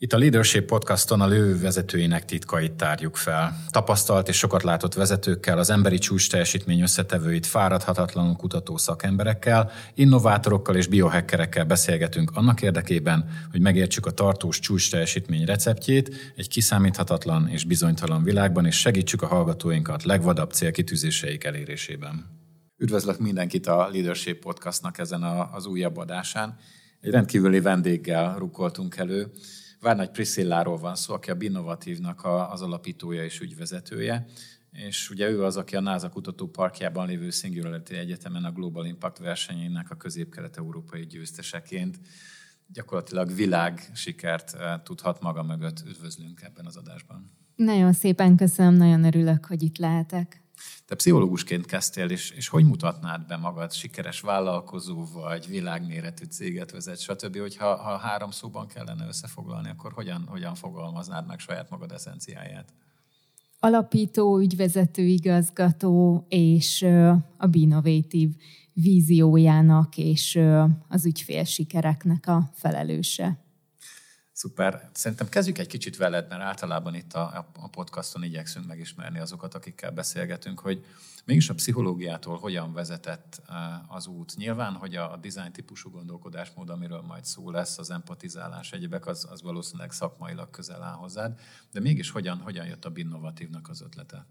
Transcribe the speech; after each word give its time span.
Itt 0.00 0.12
a 0.12 0.18
Leadership 0.18 0.66
Podcaston 0.66 1.20
a 1.20 1.26
lő 1.26 1.58
vezetőinek 1.60 2.24
titkait 2.24 2.72
tárjuk 2.72 3.16
fel. 3.16 3.64
Tapasztalt 3.70 4.28
és 4.28 4.36
sokat 4.36 4.62
látott 4.62 4.94
vezetőkkel, 4.94 5.58
az 5.58 5.70
emberi 5.70 5.98
csúcs 5.98 6.30
teljesítmény 6.30 6.80
összetevőit 6.80 7.46
fáradhatatlanul 7.46 8.36
kutató 8.36 8.76
szakemberekkel, 8.76 9.70
innovátorokkal 9.94 10.76
és 10.76 10.86
biohackerekkel 10.86 11.64
beszélgetünk 11.64 12.30
annak 12.34 12.62
érdekében, 12.62 13.28
hogy 13.50 13.60
megértsük 13.60 14.06
a 14.06 14.10
tartós 14.10 14.58
csúcs 14.58 14.90
teljesítmény 14.90 15.44
receptjét 15.44 16.32
egy 16.36 16.48
kiszámíthatatlan 16.48 17.48
és 17.48 17.64
bizonytalan 17.64 18.22
világban, 18.22 18.66
és 18.66 18.78
segítsük 18.78 19.22
a 19.22 19.26
hallgatóinkat 19.26 20.04
legvadabb 20.04 20.50
célkitűzéseik 20.50 21.44
elérésében. 21.44 22.26
Üdvözlök 22.76 23.18
mindenkit 23.18 23.66
a 23.66 23.88
Leadership 23.92 24.40
Podcastnak 24.40 24.98
ezen 24.98 25.22
az 25.52 25.66
újabb 25.66 25.96
adásán. 25.96 26.58
Egy 27.00 27.10
rendkívüli 27.10 27.60
vendéggel 27.60 28.38
rukkoltunk 28.38 28.96
elő, 28.96 29.30
Várnagy 29.80 30.10
Priscilláról 30.10 30.78
van 30.78 30.96
szó, 30.96 31.14
aki 31.14 31.30
a 31.30 31.34
Binnovatívnak 31.34 32.24
a, 32.24 32.52
az 32.52 32.62
alapítója 32.62 33.24
és 33.24 33.40
ügyvezetője, 33.40 34.26
és 34.72 35.10
ugye 35.10 35.28
ő 35.30 35.44
az, 35.44 35.56
aki 35.56 35.76
a 35.76 35.80
NASA 35.80 36.08
kutatóparkjában 36.08 37.06
lévő 37.06 37.30
Singularity 37.30 37.90
Egyetemen 37.90 38.44
a 38.44 38.52
Global 38.52 38.86
Impact 38.86 39.18
versenyének 39.18 39.90
a 39.90 39.94
közép-kelet-európai 39.94 41.06
győzteseként 41.06 42.00
gyakorlatilag 42.72 43.34
világ 43.34 43.90
sikert 43.94 44.54
eh, 44.54 44.80
tudhat 44.82 45.20
maga 45.20 45.42
mögött. 45.42 45.82
Üdvözlünk 45.86 46.42
ebben 46.42 46.66
az 46.66 46.76
adásban. 46.76 47.30
Nagyon 47.56 47.92
szépen 47.92 48.36
köszönöm, 48.36 48.74
nagyon 48.74 49.04
örülök, 49.04 49.44
hogy 49.44 49.62
itt 49.62 49.78
lehetek. 49.78 50.42
Te 50.86 50.94
pszichológusként 50.94 51.66
kezdtél, 51.66 52.10
és, 52.10 52.30
és 52.30 52.48
hogy 52.48 52.64
mutatnád 52.64 53.26
be 53.26 53.36
magad? 53.36 53.72
Sikeres 53.72 54.20
vállalkozó 54.20 55.04
vagy, 55.12 55.46
világméretű 55.46 56.24
céget 56.24 56.70
vezet, 56.70 57.00
stb. 57.00 57.38
Hogyha 57.38 57.76
ha 57.76 57.96
három 57.96 58.30
szóban 58.30 58.66
kellene 58.66 59.06
összefoglalni, 59.06 59.68
akkor 59.68 59.92
hogyan, 59.92 60.26
hogyan 60.26 60.54
fogalmaznád 60.54 61.26
meg 61.26 61.38
saját 61.38 61.70
magad 61.70 61.92
eszenciáját? 61.92 62.72
Alapító, 63.60 64.38
ügyvezető, 64.38 65.02
igazgató 65.02 66.26
és 66.28 66.82
a 67.36 67.46
Binovative 67.46 68.32
víziójának 68.72 69.96
és 69.96 70.40
az 70.88 71.06
ügyfél 71.06 71.44
sikereknek 71.44 72.26
a 72.26 72.50
felelőse. 72.54 73.47
Szuper. 74.38 74.90
Szerintem 74.92 75.28
kezdjük 75.28 75.58
egy 75.58 75.66
kicsit 75.66 75.96
veled, 75.96 76.28
mert 76.28 76.42
általában 76.42 76.94
itt 76.94 77.12
a, 77.12 77.50
a 77.54 77.68
podcaston 77.68 78.22
igyekszünk 78.22 78.66
megismerni 78.66 79.18
azokat, 79.18 79.54
akikkel 79.54 79.90
beszélgetünk, 79.90 80.60
hogy 80.60 80.84
mégis 81.24 81.48
a 81.48 81.54
pszichológiától 81.54 82.38
hogyan 82.38 82.72
vezetett 82.72 83.42
eh, 83.48 83.94
az 83.94 84.06
út. 84.06 84.36
Nyilván, 84.36 84.74
hogy 84.74 84.96
a 84.96 85.16
design 85.16 85.52
típusú 85.52 85.90
gondolkodásmód, 85.90 86.70
amiről 86.70 87.00
majd 87.00 87.24
szó 87.24 87.50
lesz, 87.50 87.78
az 87.78 87.90
empatizálás 87.90 88.72
egyebek, 88.72 89.06
az, 89.06 89.26
az 89.30 89.42
valószínűleg 89.42 89.92
szakmailag 89.92 90.50
közel 90.50 90.82
áll 90.82 90.94
hozzád, 90.94 91.40
de 91.72 91.80
mégis 91.80 92.10
hogyan, 92.10 92.38
hogyan 92.38 92.66
jött 92.66 92.84
a 92.84 92.92
innovatívnak 92.94 93.68
az 93.68 93.80
ötlete? 93.82 94.26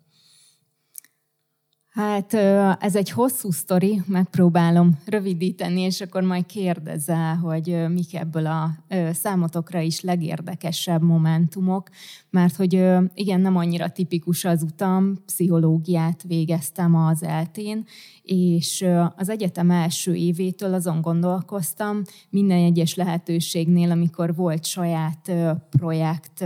Hát 1.90 2.34
ez 2.80 2.96
egy 2.96 3.10
hosszú 3.10 3.52
sztori, 3.52 4.02
megpróbálom 4.06 5.00
rövidíteni, 5.06 5.82
és 5.82 6.02
akkor 6.02 6.22
majd 6.22 6.46
kérdezel, 6.46 7.36
hogy 7.36 7.86
mik 7.90 8.16
ebből 8.16 8.46
a 8.46 8.70
számotokra 9.14 9.80
is 9.80 10.02
legérdekesebb 10.02 11.02
momentumok, 11.02 11.90
mert 12.30 12.56
hogy 12.56 12.74
igen, 13.14 13.42
nem 13.42 13.56
annyira 13.56 13.90
tipikus 13.90 14.46
az 14.46 14.64
utam, 14.64 15.24
pszichológiát 15.26 16.24
végeztem 16.24 16.96
az 16.96 17.24
eltén, 17.24 17.86
és 18.22 18.86
az 19.16 19.30
egyetem 19.30 19.72
első 19.72 20.16
évétől 20.16 20.74
azon 20.74 21.02
gondolkoztam, 21.02 22.02
minden 22.30 22.58
egyes 22.58 22.96
lehetőségnél, 22.96 23.92
amikor 23.92 24.36
volt 24.36 24.66
saját 24.66 25.32
projekt, 25.70 26.46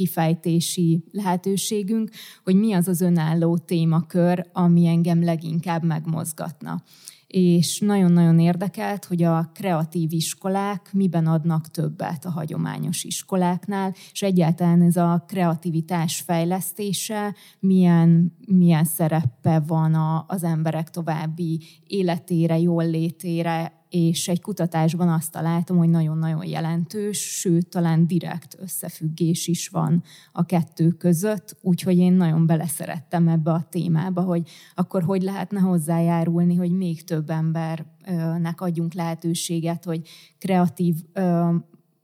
kifejtési 0.00 1.04
lehetőségünk, 1.12 2.10
hogy 2.44 2.54
mi 2.54 2.72
az 2.72 2.88
az 2.88 3.00
önálló 3.00 3.58
témakör, 3.58 4.46
ami 4.52 4.86
engem 4.86 5.24
leginkább 5.24 5.84
megmozgatna. 5.84 6.82
És 7.26 7.78
nagyon-nagyon 7.78 8.38
érdekelt, 8.38 9.04
hogy 9.04 9.22
a 9.22 9.50
kreatív 9.54 10.12
iskolák 10.12 10.90
miben 10.92 11.26
adnak 11.26 11.70
többet 11.70 12.24
a 12.24 12.30
hagyományos 12.30 13.04
iskoláknál, 13.04 13.94
és 14.12 14.22
egyáltalán 14.22 14.82
ez 14.82 14.96
a 14.96 15.24
kreativitás 15.28 16.20
fejlesztése 16.20 17.34
milyen, 17.58 18.36
milyen 18.46 18.84
szerepe 18.84 19.62
van 19.66 19.94
a, 19.94 20.24
az 20.28 20.42
emberek 20.42 20.90
további 20.90 21.60
életére, 21.86 22.58
jól 22.58 22.90
létére, 22.90 23.79
és 23.90 24.28
egy 24.28 24.40
kutatásban 24.40 25.08
azt 25.08 25.32
találtam, 25.32 25.76
hogy 25.76 25.88
nagyon-nagyon 25.88 26.46
jelentős, 26.46 27.18
sőt, 27.18 27.68
talán 27.68 28.06
direkt 28.06 28.56
összefüggés 28.58 29.46
is 29.46 29.68
van 29.68 30.02
a 30.32 30.44
kettő 30.44 30.88
között, 30.88 31.56
úgyhogy 31.60 31.98
én 31.98 32.12
nagyon 32.12 32.46
beleszerettem 32.46 33.28
ebbe 33.28 33.50
a 33.50 33.66
témába, 33.70 34.20
hogy 34.22 34.48
akkor 34.74 35.02
hogy 35.02 35.22
lehetne 35.22 35.60
hozzájárulni, 35.60 36.54
hogy 36.54 36.72
még 36.72 37.04
több 37.04 37.30
embernek 37.30 38.60
adjunk 38.60 38.94
lehetőséget, 38.94 39.84
hogy 39.84 40.08
kreatív 40.38 40.94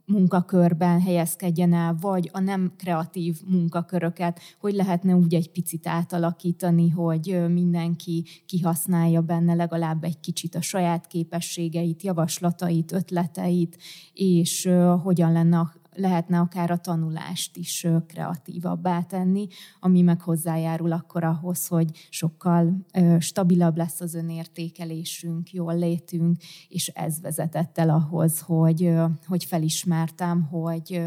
munkakörben 0.06 1.00
helyezkedjen 1.00 1.72
el, 1.72 1.96
vagy 2.00 2.30
a 2.32 2.40
nem 2.40 2.72
kreatív 2.76 3.40
munkaköröket, 3.46 4.40
hogy 4.58 4.74
lehetne 4.74 5.14
úgy 5.14 5.34
egy 5.34 5.50
picit 5.50 5.86
átalakítani, 5.86 6.88
hogy 6.88 7.44
mindenki 7.48 8.24
kihasználja 8.46 9.20
benne 9.20 9.54
legalább 9.54 10.04
egy 10.04 10.20
kicsit 10.20 10.54
a 10.54 10.60
saját 10.60 11.06
képességeit, 11.06 12.02
javaslatait, 12.02 12.92
ötleteit, 12.92 13.76
és 14.12 14.70
hogyan 15.02 15.32
lenne 15.32 15.58
lehetne 15.96 16.38
akár 16.38 16.70
a 16.70 16.76
tanulást 16.76 17.56
is 17.56 17.86
kreatívabbá 18.06 19.02
tenni, 19.02 19.46
ami 19.80 20.02
meg 20.02 20.20
hozzájárul 20.20 20.92
akkor 20.92 21.24
ahhoz, 21.24 21.66
hogy 21.66 22.06
sokkal 22.10 22.86
stabilabb 23.18 23.76
lesz 23.76 24.00
az 24.00 24.14
önértékelésünk, 24.14 25.52
jól 25.52 25.78
létünk, 25.78 26.36
és 26.68 26.88
ez 26.88 27.20
vezetett 27.20 27.78
el 27.78 27.90
ahhoz, 27.90 28.40
hogy, 28.40 28.92
hogy 29.26 29.44
felismertem, 29.44 30.42
hogy 30.42 31.02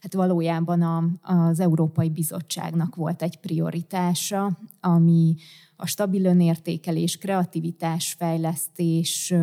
hát 0.00 0.14
valójában 0.14 0.82
a, 0.82 1.04
az 1.22 1.60
Európai 1.60 2.10
Bizottságnak 2.10 2.94
volt 2.94 3.22
egy 3.22 3.36
prioritása, 3.36 4.58
ami 4.80 5.34
a 5.76 5.86
stabil 5.86 6.24
önértékelés, 6.24 7.16
kreativitás, 7.16 8.12
fejlesztés 8.12 9.34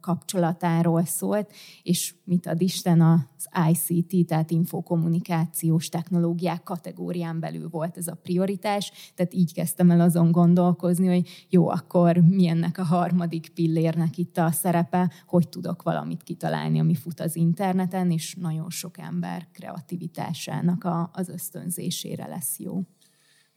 kapcsolatáról 0.00 1.04
szólt, 1.04 1.52
és 1.82 2.14
mit 2.24 2.46
ad 2.46 2.60
Isten 2.60 3.00
az 3.00 3.48
ICT, 3.70 4.26
tehát 4.26 4.50
infokommunikációs 4.50 5.88
technológiák 5.88 6.62
kategórián 6.62 7.40
belül 7.40 7.68
volt 7.68 7.96
ez 7.96 8.06
a 8.06 8.18
prioritás, 8.22 8.92
tehát 9.14 9.34
így 9.34 9.54
kezdtem 9.54 9.90
el 9.90 10.00
azon 10.00 10.30
gondolkozni, 10.30 11.06
hogy 11.06 11.28
jó, 11.48 11.68
akkor 11.68 12.16
mi 12.16 12.46
ennek 12.46 12.78
a 12.78 12.84
harmadik 12.84 13.48
pillérnek 13.54 14.18
itt 14.18 14.38
a 14.38 14.50
szerepe, 14.50 15.12
hogy 15.26 15.48
tudok 15.48 15.82
valamit 15.82 16.22
kitalálni, 16.22 16.78
ami 16.80 16.94
fut 16.94 17.20
az 17.20 17.36
interneten, 17.36 18.10
és 18.10 18.34
nagyon 18.34 18.70
sok 18.70 18.98
ember 18.98 19.48
kreativitásának 19.52 20.84
a, 20.84 21.10
az 21.12 21.28
ösztönzésére 21.28 22.26
lesz 22.26 22.58
jó. 22.58 22.82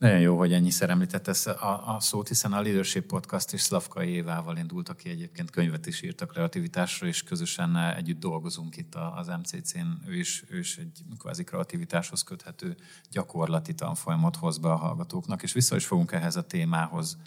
Nagyon 0.03 0.19
jó, 0.19 0.37
hogy 0.37 0.53
ennyiszer 0.53 0.89
említett 0.89 1.27
ezt 1.27 1.47
a, 1.47 1.95
a 1.95 1.99
szót, 1.99 2.27
hiszen 2.27 2.53
a 2.53 2.61
Leadership 2.61 3.05
Podcast 3.05 3.53
és 3.53 3.61
Szlavkai 3.61 4.09
Évával 4.09 4.57
indult, 4.57 4.89
aki 4.89 5.09
egyébként 5.09 5.49
könyvet 5.49 5.85
is 5.85 6.01
írt 6.01 6.21
a 6.21 6.25
kreativitásról, 6.25 7.09
és 7.09 7.23
közösen 7.23 7.77
együtt 7.77 8.19
dolgozunk 8.19 8.77
itt 8.77 8.95
az 8.95 9.27
MCC-n. 9.27 10.07
Ő 10.07 10.15
is, 10.15 10.43
ő 10.49 10.57
is 10.59 10.77
egy 10.77 11.01
kvázi 11.17 11.43
kreativitáshoz 11.43 12.23
köthető 12.23 12.75
gyakorlati 13.11 13.73
tanfolyamot 13.73 14.35
hoz 14.35 14.57
be 14.57 14.71
a 14.71 14.75
hallgatóknak, 14.75 15.43
és 15.43 15.53
vissza 15.53 15.75
is 15.75 15.85
fogunk 15.85 16.11
ehhez 16.11 16.35
a 16.35 16.47
témához 16.47 17.17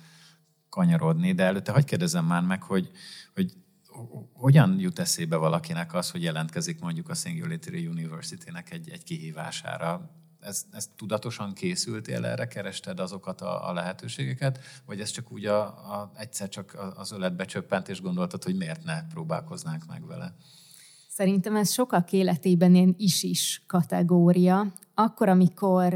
kanyarodni, 0.69 1.33
de 1.33 1.45
előtte 1.45 1.73
hagyd 1.73 1.87
kérdezem 1.87 2.25
már 2.25 2.43
meg, 2.43 2.63
hogy, 2.63 2.91
hogy 3.35 3.53
hogyan 4.33 4.79
jut 4.79 4.99
eszébe 4.99 5.37
valakinek 5.37 5.95
az, 5.95 6.11
hogy 6.11 6.23
jelentkezik 6.23 6.81
mondjuk 6.81 7.09
a 7.09 7.15
Singularity 7.15 7.87
University-nek 7.87 8.73
egy, 8.73 8.91
egy 8.91 9.05
kihívására? 9.05 10.11
Ez, 10.41 10.65
ez 10.73 10.91
tudatosan 10.97 11.53
készültél 11.53 12.25
erre, 12.25 12.47
kerested 12.47 13.01
azokat 13.01 13.41
a, 13.41 13.69
a 13.69 13.73
lehetőségeket, 13.73 14.59
vagy 14.87 15.01
ez 15.01 15.11
csak 15.11 15.33
úgy 15.33 15.47
a, 15.47 15.61
a, 15.67 16.11
egyszer 16.17 16.49
csak 16.49 16.93
az 16.97 17.13
öletbe 17.13 17.45
csöppent, 17.45 17.89
és 17.89 18.01
gondoltad, 18.01 18.45
hogy 18.45 18.57
miért 18.57 18.85
ne 18.85 19.07
próbálkoznánk 19.07 19.87
meg 19.87 20.07
vele? 20.07 20.35
Szerintem 21.09 21.57
ez 21.57 21.73
sokak 21.73 22.13
életében 22.13 22.75
ilyen 22.75 22.95
is-is 22.99 23.63
kategória. 23.67 24.73
Akkor, 24.95 25.29
amikor 25.29 25.95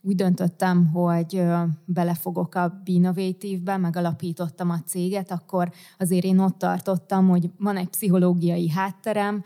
úgy 0.00 0.14
döntöttem, 0.14 0.86
hogy 0.86 1.42
belefogok 1.84 2.54
a 2.54 2.80
Binovative-be, 2.84 3.76
megalapítottam 3.76 4.70
a 4.70 4.82
céget, 4.86 5.30
akkor 5.30 5.72
azért 5.98 6.24
én 6.24 6.38
ott 6.38 6.58
tartottam, 6.58 7.28
hogy 7.28 7.50
van 7.58 7.76
egy 7.76 7.88
pszichológiai 7.88 8.70
hátterem, 8.70 9.44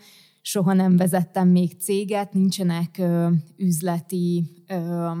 soha 0.49 0.73
nem 0.73 0.97
vezettem 0.97 1.47
még 1.47 1.79
céget, 1.79 2.33
nincsenek 2.33 2.97
ö, 2.97 3.29
üzleti 3.57 4.43
ö, 4.67 5.11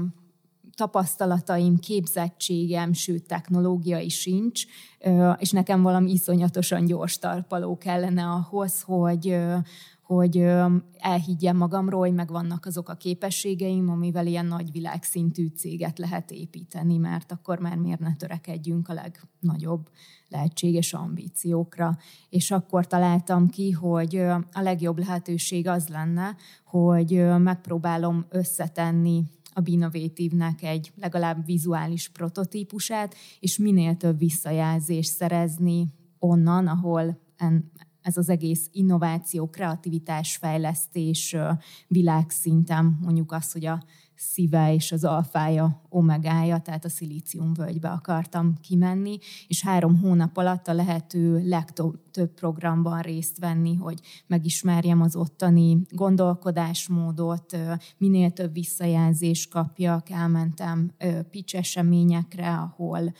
tapasztalataim, 0.75 1.77
képzettségem, 1.77 2.93
sőt 2.93 3.27
technológiai 3.27 4.09
sincs, 4.09 4.63
és 5.37 5.51
nekem 5.51 5.81
valami 5.81 6.11
iszonyatosan 6.11 6.85
gyors 6.85 7.17
talpaló 7.17 7.77
kellene 7.77 8.23
ahhoz, 8.23 8.81
hogy, 8.81 9.37
hogy 10.15 10.37
elhiggyem 10.97 11.57
magamról, 11.57 11.99
hogy 11.99 12.13
megvannak 12.13 12.65
azok 12.65 12.89
a 12.89 12.95
képességeim, 12.95 13.89
amivel 13.89 14.27
ilyen 14.27 14.45
nagy 14.45 14.71
világszintű 14.71 15.47
céget 15.47 15.97
lehet 15.97 16.31
építeni, 16.31 16.97
mert 16.97 17.31
akkor 17.31 17.59
már 17.59 17.77
miért 17.77 17.99
ne 17.99 18.15
törekedjünk 18.15 18.89
a 18.89 18.93
legnagyobb 18.93 19.89
lehetséges 20.27 20.93
ambíciókra. 20.93 21.97
És 22.29 22.51
akkor 22.51 22.87
találtam 22.87 23.49
ki, 23.49 23.71
hogy 23.71 24.15
a 24.51 24.61
legjobb 24.61 24.97
lehetőség 24.97 25.67
az 25.67 25.87
lenne, 25.87 26.35
hogy 26.65 27.25
megpróbálom 27.37 28.25
összetenni 28.29 29.23
a 29.53 29.61
Binovative-nek 29.61 30.63
egy 30.63 30.91
legalább 30.95 31.45
vizuális 31.45 32.09
prototípusát, 32.09 33.15
és 33.39 33.57
minél 33.57 33.97
több 33.97 34.17
visszajelzést 34.17 35.11
szerezni 35.11 35.93
onnan, 36.19 36.67
ahol 36.67 37.19
ez 38.01 38.17
az 38.17 38.29
egész 38.29 38.69
innováció, 38.71 39.49
kreativitás, 39.49 40.35
fejlesztés 40.35 41.35
világszinten, 41.87 42.97
mondjuk 43.01 43.31
azt, 43.31 43.53
hogy 43.53 43.65
a 43.65 43.83
szíve 44.19 44.73
és 44.73 44.91
az 44.91 45.03
alfája, 45.03 45.81
omegája, 45.89 46.59
tehát 46.59 46.85
a 46.85 46.89
szilíciumvölgybe 46.89 47.89
akartam 47.89 48.53
kimenni, 48.61 49.17
és 49.47 49.63
három 49.63 49.99
hónap 49.99 50.37
alatt 50.37 50.67
a 50.67 50.73
lehető 50.73 51.47
legtöbb 51.47 52.33
programban 52.35 53.01
részt 53.01 53.39
venni, 53.39 53.75
hogy 53.75 53.99
megismerjem 54.27 55.01
az 55.01 55.15
ottani 55.15 55.81
gondolkodásmódot, 55.89 57.57
minél 57.97 58.31
több 58.31 58.53
visszajelzést 58.53 59.49
kapjak. 59.49 60.09
Elmentem 60.09 60.91
pitch 61.29 61.55
eseményekre, 61.55 62.57
ahol 62.57 63.13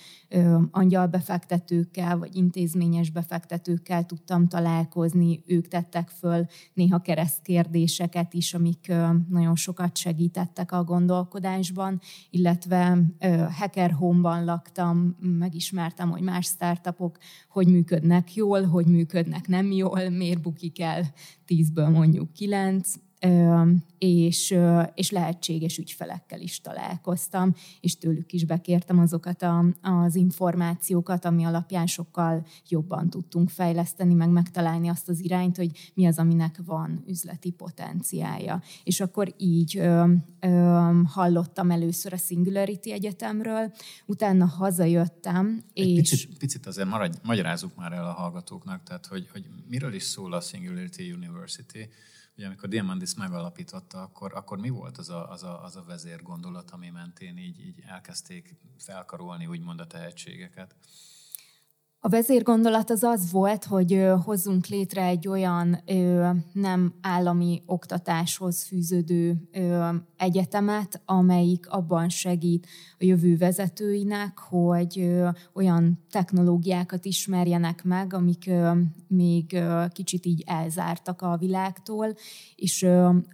angyalbefektetőkkel 0.72 2.18
vagy 2.18 2.36
intézményes 2.36 3.10
befektetőkkel 3.10 4.06
tudtam 4.06 4.48
találkozni, 4.48 5.44
ők 5.46 5.68
tettek 5.68 6.10
föl 6.10 6.46
néha 6.74 7.00
keresztkérdéseket 7.00 8.34
is, 8.34 8.54
amik 8.54 8.94
nagyon 9.30 9.56
sokat 9.56 9.98
segítettek 9.98 10.72
a 10.72 10.84
gondolkodásban, 10.90 12.02
illetve 12.30 12.98
Hacker 13.58 13.92
Home-ban 13.92 14.46
laktam, 14.46 15.18
megismertem, 15.20 16.10
hogy 16.10 16.22
más 16.22 16.46
startupok 16.46 17.18
hogy 17.50 17.68
működnek 17.68 18.34
jól, 18.36 18.64
hogy 18.64 18.86
működnek 18.86 19.48
nem 19.48 19.72
jól, 19.72 20.10
miért 20.10 20.42
bukik 20.42 20.82
el 20.82 21.04
tízből 21.46 21.90
mondjuk 21.90 22.34
kilenc, 22.34 22.94
és, 23.98 24.58
és 24.94 25.12
lehetséges 25.12 25.78
ügyfelekkel 25.78 26.42
is 26.42 26.62
találkoztam, 26.62 27.56
és 27.82 27.98
tőlük 27.98 28.34
is 28.34 28.46
bekértem 28.46 29.00
azokat 29.00 29.42
a, 29.42 29.66
az 29.82 30.16
információkat, 30.16 31.26
ami 31.26 31.44
alapján 31.44 31.86
sokkal 31.86 32.46
jobban 32.70 33.10
tudtunk 33.10 33.50
fejleszteni, 33.50 34.14
meg 34.14 34.30
megtalálni 34.30 34.88
azt 34.88 35.10
az 35.10 35.24
irányt, 35.24 35.58
hogy 35.58 35.92
mi 35.94 36.06
az, 36.06 36.18
aminek 36.18 36.60
van 36.66 37.04
üzleti 37.08 37.52
potenciája. 37.52 38.62
És 38.84 39.00
akkor 39.00 39.34
így 39.38 39.78
ö, 39.78 40.14
ö, 40.40 41.02
hallottam 41.06 41.72
először 41.72 42.14
a 42.14 42.18
Singularity 42.18 42.92
Egyetemről, 42.92 43.74
utána 44.06 44.46
hazajöttem, 44.46 45.64
Egy 45.74 45.88
és... 45.88 46.10
Picit, 46.10 46.38
picit 46.38 46.66
azért 46.66 46.88
maradj, 46.90 47.18
magyarázzuk 47.24 47.76
már 47.76 47.92
el 47.92 48.06
a 48.06 48.12
hallgatóknak, 48.12 48.84
tehát 48.84 49.06
hogy, 49.06 49.30
hogy 49.32 49.46
miről 49.70 49.94
is 49.94 50.04
szól 50.04 50.34
a 50.34 50.42
Singularity 50.42 51.12
University, 51.12 51.90
Ugye 52.40 52.48
amikor 52.48 52.70
Diamandis 52.70 53.14
megalapította, 53.14 54.02
akkor, 54.02 54.34
akkor 54.36 54.58
mi 54.58 54.70
volt 54.70 54.98
az 54.98 55.10
a, 55.10 55.30
az, 55.32 55.44
a, 55.44 55.64
az 55.64 55.76
a 55.76 55.84
vezérgondolat, 55.84 56.72
ami 56.72 56.90
mentén 56.90 57.38
így, 57.38 57.60
így 57.60 57.84
elkezdték 57.88 58.56
felkarolni 58.78 59.46
úgymond 59.46 59.80
a 59.80 59.88
tehetségeket? 59.88 60.76
A 62.02 62.10
vezérgondolat 62.10 62.90
az 62.90 63.04
az 63.04 63.32
volt, 63.32 63.66
hogy 63.66 64.06
hozzunk 64.26 64.66
létre 64.68 65.04
egy 65.04 65.28
olyan 65.28 65.84
nem 66.54 66.94
állami 67.02 67.62
oktatáshoz 67.66 68.64
fűződő 68.64 69.50
egyetemet, 70.18 71.02
amelyik 71.06 71.70
abban 71.70 72.10
segít 72.10 72.68
a 73.00 73.06
jövő 73.06 73.38
vezetőinek, 73.38 74.38
hogy 74.38 75.18
olyan 75.54 76.06
technológiákat 76.10 77.06
ismerjenek 77.06 77.84
meg, 77.84 78.14
amik 78.14 78.50
még 79.08 79.60
kicsit 79.92 80.26
így 80.26 80.44
elzártak 80.46 81.22
a 81.22 81.38
világtól, 81.38 82.14
és 82.56 82.88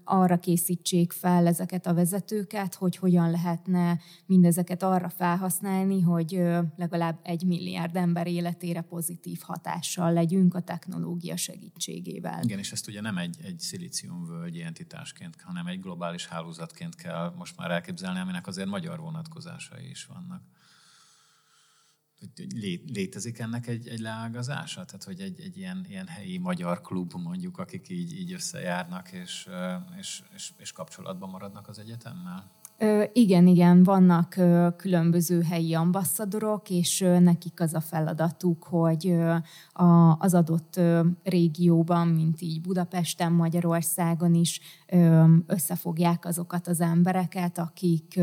arra 0.04 0.38
készítsék 0.38 1.12
fel 1.12 1.48
ezeket 1.48 1.88
a 1.88 1.94
vezetőket, 1.94 2.76
hogy 2.76 2.96
hogyan 2.98 3.32
lehetne 3.32 4.00
mindezeket 4.26 4.84
arra 4.84 5.10
felhasználni, 5.10 6.02
hogy 6.02 6.42
legalább 6.76 7.20
egy 7.24 7.46
milliárd 7.46 7.96
ember 7.96 8.28
életére 8.56 8.82
pozitív 8.82 9.40
hatással 9.42 10.14
legyünk 10.14 10.54
a 10.54 10.62
technológia 10.62 11.38
segítségével. 11.38 12.44
Igen, 12.44 12.60
és 12.60 12.72
ezt 12.72 12.88
ugye 12.88 13.02
nem 13.02 13.18
egy, 13.18 13.38
egy 13.44 13.60
szilíciumvölgyi 13.60 14.62
entitásként, 14.62 15.42
hanem 15.42 15.68
egy 15.68 15.80
globális 15.80 16.28
hálózatként 16.28 16.96
kell 16.96 17.34
most 17.36 17.58
már 17.58 17.72
elképzelni, 17.72 18.20
aminek 18.20 18.48
azért 18.48 18.68
magyar 18.68 19.00
vonatkozásai 19.00 19.90
is 19.90 20.06
vannak 20.06 20.42
létezik 22.94 23.40
ennek 23.40 23.68
egy, 23.68 23.88
egy 23.88 24.00
leágazása? 24.00 24.86
Tehát, 24.86 25.04
hogy 25.04 25.20
egy, 25.20 25.40
egy 25.40 25.58
ilyen, 25.58 25.86
ilyen 25.90 26.08
helyi 26.08 26.38
magyar 26.38 26.82
klub 26.82 27.14
mondjuk, 27.14 27.58
akik 27.58 27.90
így, 27.90 28.20
így 28.20 28.34
összejárnak 28.34 29.12
és, 29.12 29.50
és, 30.00 30.22
és, 30.36 30.52
és 30.58 30.72
kapcsolatban 30.72 31.30
maradnak 31.30 31.68
az 31.68 31.80
egyetemmel? 31.80 32.52
Igen, 33.14 33.48
igen, 33.48 33.84
vannak 33.84 34.36
különböző 34.78 35.42
helyi 35.42 35.74
ambasszadorok, 35.74 36.70
és 36.70 37.06
nekik 37.20 37.62
az 37.62 37.74
a 37.74 37.80
feladatuk, 37.80 38.64
hogy 38.64 39.16
a, 39.74 40.18
az 40.20 40.34
adott 40.34 40.80
régióban, 41.24 42.08
mint 42.08 42.42
így 42.42 42.62
Budapesten, 42.62 43.32
Magyarországon 43.32 44.34
is 44.34 44.60
összefogják 45.46 46.26
azokat 46.26 46.68
az 46.68 46.82
embereket, 46.82 47.58
akik 47.58 48.20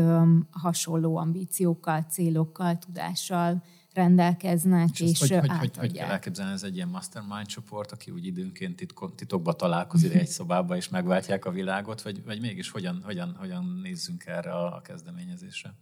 hasonló 0.51 1.17
ambíciókkal, 1.17 2.05
célokkal, 2.09 2.77
tudással 2.77 3.63
rendelkeznek, 3.93 4.99
és, 4.99 5.09
és 5.09 5.19
hogy, 5.19 5.39
hogy, 5.39 5.49
hogy, 5.49 5.77
hogy 5.77 5.91
kell 5.91 6.09
elképzelni, 6.09 6.51
ez 6.53 6.63
egy 6.63 6.75
ilyen 6.75 6.87
mastermind 6.87 7.45
csoport, 7.45 7.91
aki 7.91 8.11
úgy 8.11 8.25
időnként 8.25 8.75
titkok, 8.75 9.15
titokba 9.15 9.53
találkozik 9.53 10.13
egy 10.21 10.27
szobába, 10.27 10.75
és 10.75 10.89
megváltják 10.89 11.45
a 11.45 11.51
világot, 11.51 12.01
vagy, 12.01 12.23
vagy 12.23 12.41
mégis 12.41 12.69
hogyan, 12.69 13.01
hogyan, 13.03 13.35
hogyan 13.39 13.79
nézzünk 13.83 14.25
erre 14.25 14.51
a 14.51 14.81
kezdeményezésre? 14.81 15.73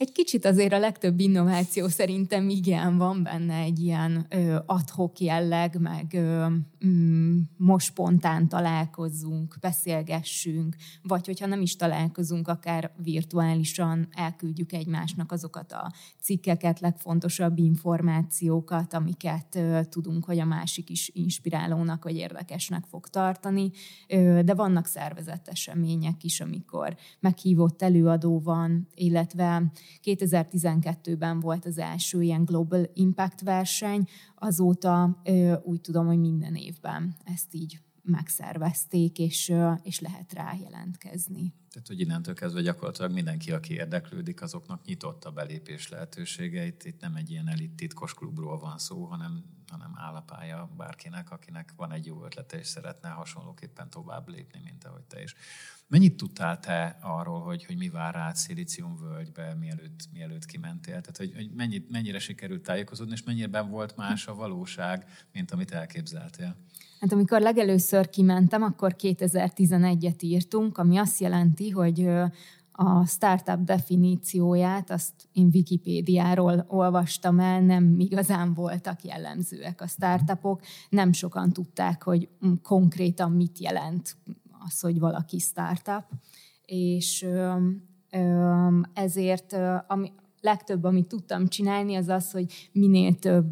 Egy 0.00 0.12
kicsit 0.12 0.44
azért 0.44 0.72
a 0.72 0.78
legtöbb 0.78 1.20
innováció 1.20 1.88
szerintem 1.88 2.48
igen, 2.48 2.96
van 2.98 3.22
benne 3.22 3.54
egy 3.54 3.78
ilyen 3.78 4.26
ö, 4.28 4.56
adhok 4.66 5.18
jelleg, 5.18 5.80
meg 5.80 6.06
ö, 6.12 6.46
mm, 6.86 7.38
most 7.56 7.86
spontán 7.86 8.48
találkozzunk, 8.48 9.56
beszélgessünk, 9.60 10.76
vagy 11.02 11.26
hogyha 11.26 11.46
nem 11.46 11.60
is 11.60 11.76
találkozunk, 11.76 12.48
akár 12.48 12.92
virtuálisan 13.02 14.08
elküldjük 14.10 14.72
egymásnak 14.72 15.32
azokat 15.32 15.72
a 15.72 15.92
cikkeket, 16.20 16.80
legfontosabb 16.80 17.58
információkat, 17.58 18.94
amiket 18.94 19.54
ö, 19.54 19.80
tudunk, 19.88 20.24
hogy 20.24 20.38
a 20.38 20.44
másik 20.44 20.90
is 20.90 21.10
inspirálónak 21.14 22.04
vagy 22.04 22.16
érdekesnek 22.16 22.84
fog 22.90 23.08
tartani, 23.08 23.70
ö, 24.08 24.40
de 24.44 24.54
vannak 24.54 24.86
szervezett 24.86 25.48
események 25.48 26.24
is, 26.24 26.40
amikor 26.40 26.96
meghívott 27.18 27.82
előadó 27.82 28.40
van, 28.40 28.88
illetve 28.94 29.72
2012-ben 30.02 31.40
volt 31.40 31.64
az 31.64 31.78
első 31.78 32.22
ilyen 32.22 32.44
Global 32.44 32.90
Impact 32.94 33.40
verseny, 33.40 34.08
azóta 34.34 35.22
úgy 35.62 35.80
tudom, 35.80 36.06
hogy 36.06 36.18
minden 36.18 36.54
évben 36.54 37.16
ezt 37.24 37.54
így 37.54 37.80
megszervezték, 38.02 39.18
és, 39.18 39.52
és 39.82 40.00
lehet 40.00 40.32
rá 40.32 40.54
jelentkezni. 40.62 41.54
Tehát, 41.70 41.88
hogy 41.88 42.00
innentől 42.00 42.34
kezdve 42.34 42.60
gyakorlatilag 42.60 43.12
mindenki, 43.12 43.52
aki 43.52 43.74
érdeklődik, 43.74 44.42
azoknak 44.42 44.84
nyitott 44.84 45.24
a 45.24 45.30
belépés 45.30 45.88
lehetősége. 45.88 46.66
Itt, 46.66 46.84
itt 46.84 47.00
nem 47.00 47.14
egy 47.14 47.30
ilyen 47.30 47.48
elit 47.48 47.74
titkos 47.74 48.14
klubról 48.14 48.58
van 48.58 48.78
szó, 48.78 49.04
hanem, 49.04 49.44
hanem 49.70 49.92
állapája 49.96 50.70
bárkinek, 50.76 51.30
akinek 51.30 51.72
van 51.76 51.92
egy 51.92 52.06
jó 52.06 52.24
ötlete, 52.24 52.58
és 52.58 52.66
szeretne 52.66 53.08
hasonlóképpen 53.08 53.90
tovább 53.90 54.28
lépni, 54.28 54.60
mint 54.64 54.84
ahogy 54.84 55.02
te 55.02 55.22
is. 55.22 55.34
Mennyit 55.86 56.16
tudtál 56.16 56.58
te 56.58 56.98
arról, 57.00 57.40
hogy, 57.40 57.64
hogy 57.64 57.76
mi 57.76 57.88
vár 57.88 58.14
rád 58.14 58.36
völgybe, 59.00 59.54
mielőtt, 59.54 60.08
mielőtt 60.12 60.44
kimentél? 60.44 61.00
Tehát, 61.00 61.16
hogy, 61.16 61.32
hogy 61.34 61.50
mennyit, 61.54 61.90
mennyire 61.90 62.18
sikerült 62.18 62.62
tájékozódni, 62.62 63.12
és 63.12 63.22
mennyire 63.22 63.60
volt 63.60 63.96
más 63.96 64.26
a 64.26 64.34
valóság, 64.34 65.06
mint 65.32 65.50
amit 65.50 65.70
elképzeltél? 65.70 66.56
Hát 67.00 67.12
amikor 67.12 67.40
legelőször 67.40 68.08
kimentem, 68.08 68.62
akkor 68.62 68.96
2011-et 68.98 70.22
írtunk, 70.22 70.78
ami 70.78 70.96
azt 70.96 71.20
jelenti, 71.20 71.70
hogy 71.70 72.08
a 72.82 73.06
startup 73.06 73.64
definícióját, 73.64 74.90
azt 74.90 75.12
én 75.32 75.50
Wikipédiáról 75.52 76.64
olvastam 76.68 77.40
el, 77.40 77.60
nem 77.60 77.98
igazán 77.98 78.54
voltak 78.54 79.02
jellemzőek 79.02 79.80
a 79.80 79.86
startupok, 79.86 80.60
nem 80.88 81.12
sokan 81.12 81.52
tudták, 81.52 82.02
hogy 82.02 82.28
konkrétan 82.62 83.32
mit 83.32 83.58
jelent 83.58 84.16
az, 84.66 84.80
hogy 84.80 84.98
valaki 84.98 85.38
startup, 85.38 86.04
és 86.64 87.26
ezért 88.92 89.56
ami, 89.86 90.12
legtöbb, 90.40 90.84
amit 90.84 91.06
tudtam 91.06 91.48
csinálni, 91.48 91.94
az 91.94 92.08
az, 92.08 92.30
hogy 92.30 92.70
minél 92.72 93.14
több 93.14 93.50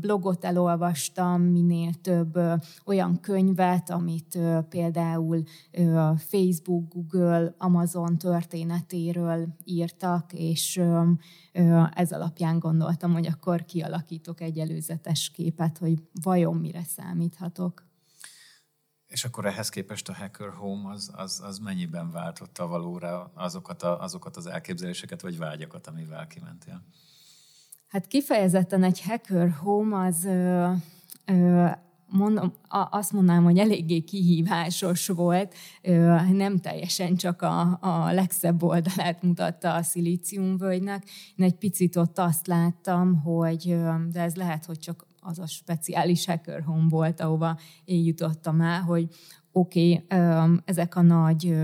blogot 0.00 0.44
elolvastam, 0.44 1.42
minél 1.42 1.94
több 1.94 2.38
olyan 2.84 3.20
könyvet, 3.20 3.90
amit 3.90 4.38
például 4.68 5.42
Facebook, 6.16 6.92
Google, 6.92 7.54
Amazon 7.58 8.18
történetéről 8.18 9.48
írtak, 9.64 10.32
és 10.32 10.80
ez 11.94 12.12
alapján 12.12 12.58
gondoltam, 12.58 13.12
hogy 13.12 13.26
akkor 13.26 13.64
kialakítok 13.64 14.40
egy 14.40 14.58
előzetes 14.58 15.30
képet, 15.30 15.78
hogy 15.78 16.02
vajon 16.22 16.56
mire 16.56 16.82
számíthatok. 16.82 17.85
És 19.06 19.24
akkor 19.24 19.46
ehhez 19.46 19.68
képest 19.68 20.08
a 20.08 20.14
Hacker 20.14 20.52
Home 20.52 20.90
az, 20.90 21.10
az, 21.14 21.40
az 21.44 21.58
mennyiben 21.58 22.10
váltotta 22.10 22.66
valóra 22.66 23.30
azokat, 23.34 23.82
a, 23.82 24.00
azokat 24.00 24.36
az 24.36 24.46
elképzeléseket 24.46 25.20
vagy 25.20 25.38
vágyakat, 25.38 25.86
amivel 25.86 26.26
kimentél? 26.26 26.82
Hát 27.88 28.06
kifejezetten 28.06 28.82
egy 28.82 29.02
Hacker 29.02 29.50
Home 29.50 30.06
az 30.06 30.24
ö, 30.24 30.72
ö, 31.24 31.66
mondom, 32.08 32.52
azt 32.90 33.12
mondanám, 33.12 33.44
hogy 33.44 33.58
eléggé 33.58 34.00
kihívásos 34.00 35.06
volt, 35.06 35.54
nem 36.32 36.58
teljesen 36.58 37.16
csak 37.16 37.42
a, 37.42 37.78
a 37.80 38.12
legszebb 38.12 38.62
oldalát 38.62 39.22
mutatta 39.22 39.74
a 39.74 39.82
szilíciumvölgynek. 39.82 41.04
Én 41.36 41.46
egy 41.46 41.56
picit 41.56 41.96
ott 41.96 42.18
azt 42.18 42.46
láttam, 42.46 43.22
hogy, 43.22 43.76
de 44.10 44.20
ez 44.20 44.34
lehet, 44.34 44.64
hogy 44.64 44.78
csak 44.78 45.06
az 45.26 45.38
a 45.38 45.46
speciális 45.46 46.26
hacker 46.26 46.62
home 46.62 46.88
volt, 46.88 47.20
ahova 47.20 47.58
én 47.84 48.04
jutottam 48.04 48.60
el, 48.60 48.80
hogy 48.80 49.08
oké, 49.52 49.92
okay, 49.92 50.60
ezek 50.64 50.96
a 50.96 51.02
nagy 51.02 51.54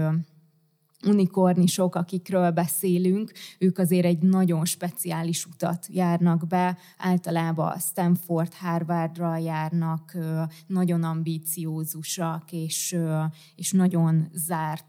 unikornisok, 1.06 1.94
akikről 1.94 2.50
beszélünk, 2.50 3.32
ők 3.58 3.78
azért 3.78 4.04
egy 4.04 4.18
nagyon 4.18 4.64
speciális 4.64 5.46
utat 5.46 5.86
járnak 5.90 6.46
be, 6.46 6.78
általában 6.98 7.78
Stanford, 7.78 8.54
Harvardra 8.54 9.36
járnak, 9.36 10.16
nagyon 10.66 11.02
ambíciózusak, 11.02 12.52
és, 12.52 12.96
és 13.56 13.72
nagyon 13.72 14.28
zárt 14.32 14.84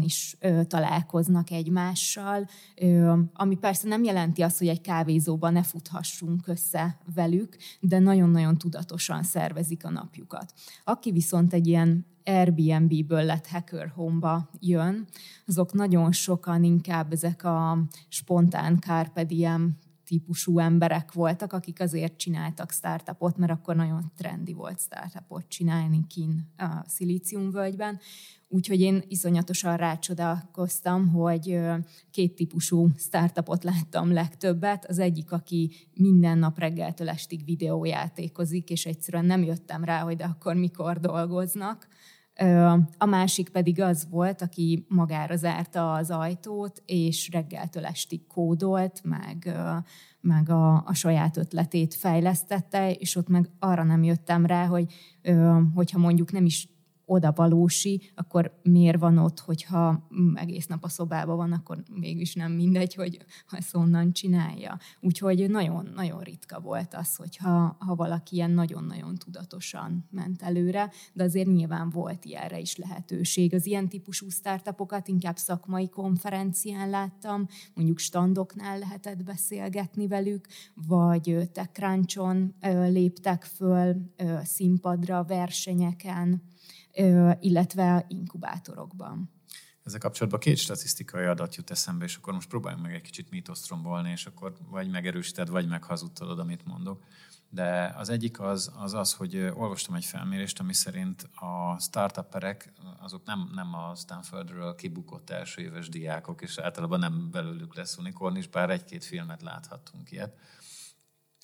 is 0.00 0.36
ö, 0.40 0.64
találkoznak 0.64 1.50
egymással, 1.50 2.48
ö, 2.76 3.18
ami 3.34 3.56
persze 3.56 3.88
nem 3.88 4.04
jelenti 4.04 4.42
azt, 4.42 4.58
hogy 4.58 4.68
egy 4.68 4.80
kávézóban 4.80 5.52
ne 5.52 5.62
futhassunk 5.62 6.48
össze 6.48 6.98
velük, 7.14 7.56
de 7.80 7.98
nagyon-nagyon 7.98 8.58
tudatosan 8.58 9.22
szervezik 9.22 9.84
a 9.84 9.90
napjukat. 9.90 10.52
Aki 10.84 11.10
viszont 11.10 11.52
egy 11.52 11.66
ilyen 11.66 12.06
Airbnb-ből 12.24 13.24
lett 13.24 13.46
Hacker 13.46 13.88
Home-ba 13.88 14.50
jön, 14.58 15.06
azok 15.46 15.72
nagyon 15.72 16.12
sokan 16.12 16.64
inkább 16.64 17.12
ezek 17.12 17.44
a 17.44 17.78
spontán 18.08 18.80
Carpe 18.80 19.24
Diem 19.24 19.78
típusú 20.10 20.58
emberek 20.58 21.12
voltak, 21.12 21.52
akik 21.52 21.80
azért 21.80 22.16
csináltak 22.16 22.72
startupot, 22.72 23.36
mert 23.36 23.52
akkor 23.52 23.76
nagyon 23.76 24.12
trendi 24.16 24.52
volt 24.52 24.80
startupot 24.80 25.48
csinálni 25.48 26.06
kin 26.06 26.52
a 26.56 26.84
Szilíciumvölgyben. 26.86 27.98
Úgyhogy 28.52 28.80
én 28.80 29.02
iszonyatosan 29.08 29.76
rácsodálkoztam, 29.76 31.08
hogy 31.08 31.58
két 32.10 32.34
típusú 32.34 32.88
startupot 32.96 33.64
láttam 33.64 34.12
legtöbbet. 34.12 34.84
Az 34.84 34.98
egyik, 34.98 35.32
aki 35.32 35.70
minden 35.94 36.38
nap 36.38 36.58
reggeltől 36.58 37.08
estig 37.08 37.44
videójátékozik, 37.44 38.70
és 38.70 38.86
egyszerűen 38.86 39.24
nem 39.24 39.42
jöttem 39.42 39.84
rá, 39.84 40.00
hogy 40.00 40.16
de 40.16 40.24
akkor 40.24 40.54
mikor 40.54 41.00
dolgoznak 41.00 41.88
a 42.98 43.06
másik 43.06 43.48
pedig 43.48 43.80
az 43.80 44.06
volt, 44.10 44.42
aki 44.42 44.86
magára 44.88 45.36
zárta 45.36 45.92
az 45.92 46.10
ajtót, 46.10 46.82
és 46.86 47.28
reggeltől 47.32 47.84
estig 47.84 48.26
kódolt, 48.26 49.00
meg, 49.04 49.56
meg 50.20 50.48
a, 50.50 50.74
a 50.86 50.94
saját 50.94 51.36
ötletét 51.36 51.94
fejlesztette, 51.94 52.92
és 52.92 53.16
ott 53.16 53.28
meg 53.28 53.50
arra 53.58 53.82
nem 53.82 54.02
jöttem 54.02 54.46
rá, 54.46 54.66
hogy 54.66 54.92
hogyha 55.74 55.98
mondjuk 55.98 56.32
nem 56.32 56.44
is 56.44 56.68
oda 57.10 57.32
valósi, 57.32 58.10
akkor 58.14 58.60
miért 58.62 58.98
van 58.98 59.18
ott, 59.18 59.40
hogyha 59.40 60.08
mm, 60.20 60.36
egész 60.36 60.66
nap 60.66 60.84
a 60.84 60.88
szobában 60.88 61.36
van, 61.36 61.52
akkor 61.52 61.82
mégis 61.94 62.34
nem 62.34 62.52
mindegy, 62.52 62.94
hogy 62.94 63.24
ezt 63.50 63.74
onnan 63.74 64.12
csinálja. 64.12 64.78
Úgyhogy 65.00 65.50
nagyon-nagyon 65.50 66.20
ritka 66.20 66.60
volt 66.60 66.94
az, 66.94 67.16
hogyha 67.16 67.76
ha 67.78 67.94
valaki 67.94 68.34
ilyen 68.36 68.50
nagyon-nagyon 68.50 69.14
tudatosan 69.14 70.08
ment 70.10 70.42
előre, 70.42 70.90
de 71.12 71.24
azért 71.24 71.48
nyilván 71.48 71.90
volt 71.90 72.24
ilyenre 72.24 72.58
is 72.58 72.76
lehetőség. 72.76 73.54
Az 73.54 73.66
ilyen 73.66 73.88
típusú 73.88 74.28
startupokat 74.28 75.08
inkább 75.08 75.36
szakmai 75.36 75.88
konferencián 75.88 76.90
láttam, 76.90 77.46
mondjuk 77.74 77.98
standoknál 77.98 78.78
lehetett 78.78 79.22
beszélgetni 79.22 80.06
velük, 80.06 80.46
vagy 80.74 81.50
TechCrunchon 81.52 82.54
léptek 82.88 83.44
föl 83.44 83.96
színpadra, 84.42 85.24
versenyeken, 85.24 86.42
illetve 87.40 88.04
inkubátorokban. 88.08 89.30
Ezzel 89.84 90.00
kapcsolatban 90.00 90.40
két 90.40 90.56
statisztikai 90.56 91.24
adat 91.24 91.54
jut 91.54 91.70
eszembe, 91.70 92.04
és 92.04 92.16
akkor 92.16 92.32
most 92.32 92.48
próbáljunk 92.48 92.84
meg 92.84 92.94
egy 92.94 93.00
kicsit 93.00 93.30
mítoszt 93.30 93.68
rombolni, 93.68 94.10
és 94.10 94.26
akkor 94.26 94.56
vagy 94.70 94.90
megerősíted, 94.90 95.48
vagy 95.48 95.68
meghazudtolod, 95.68 96.38
amit 96.38 96.64
mondok. 96.64 97.04
De 97.48 97.94
az 97.96 98.08
egyik 98.08 98.40
az, 98.40 98.72
az 98.78 98.94
az, 98.94 99.12
hogy 99.12 99.36
olvastam 99.54 99.94
egy 99.94 100.04
felmérést, 100.04 100.60
ami 100.60 100.74
szerint 100.74 101.28
a 101.34 101.78
startuperek 101.78 102.72
azok 103.00 103.24
nem, 103.24 103.50
nem 103.54 103.74
a 103.74 103.94
Stanfordről 103.94 104.74
kibukott 104.74 105.30
első 105.30 105.62
éves 105.62 105.88
diákok, 105.88 106.42
és 106.42 106.58
általában 106.58 106.98
nem 106.98 107.30
belőlük 107.30 107.76
lesz 107.76 107.96
unikornis, 107.96 108.46
bár 108.46 108.70
egy-két 108.70 109.04
filmet 109.04 109.42
láthattunk 109.42 110.10
ilyet, 110.10 110.36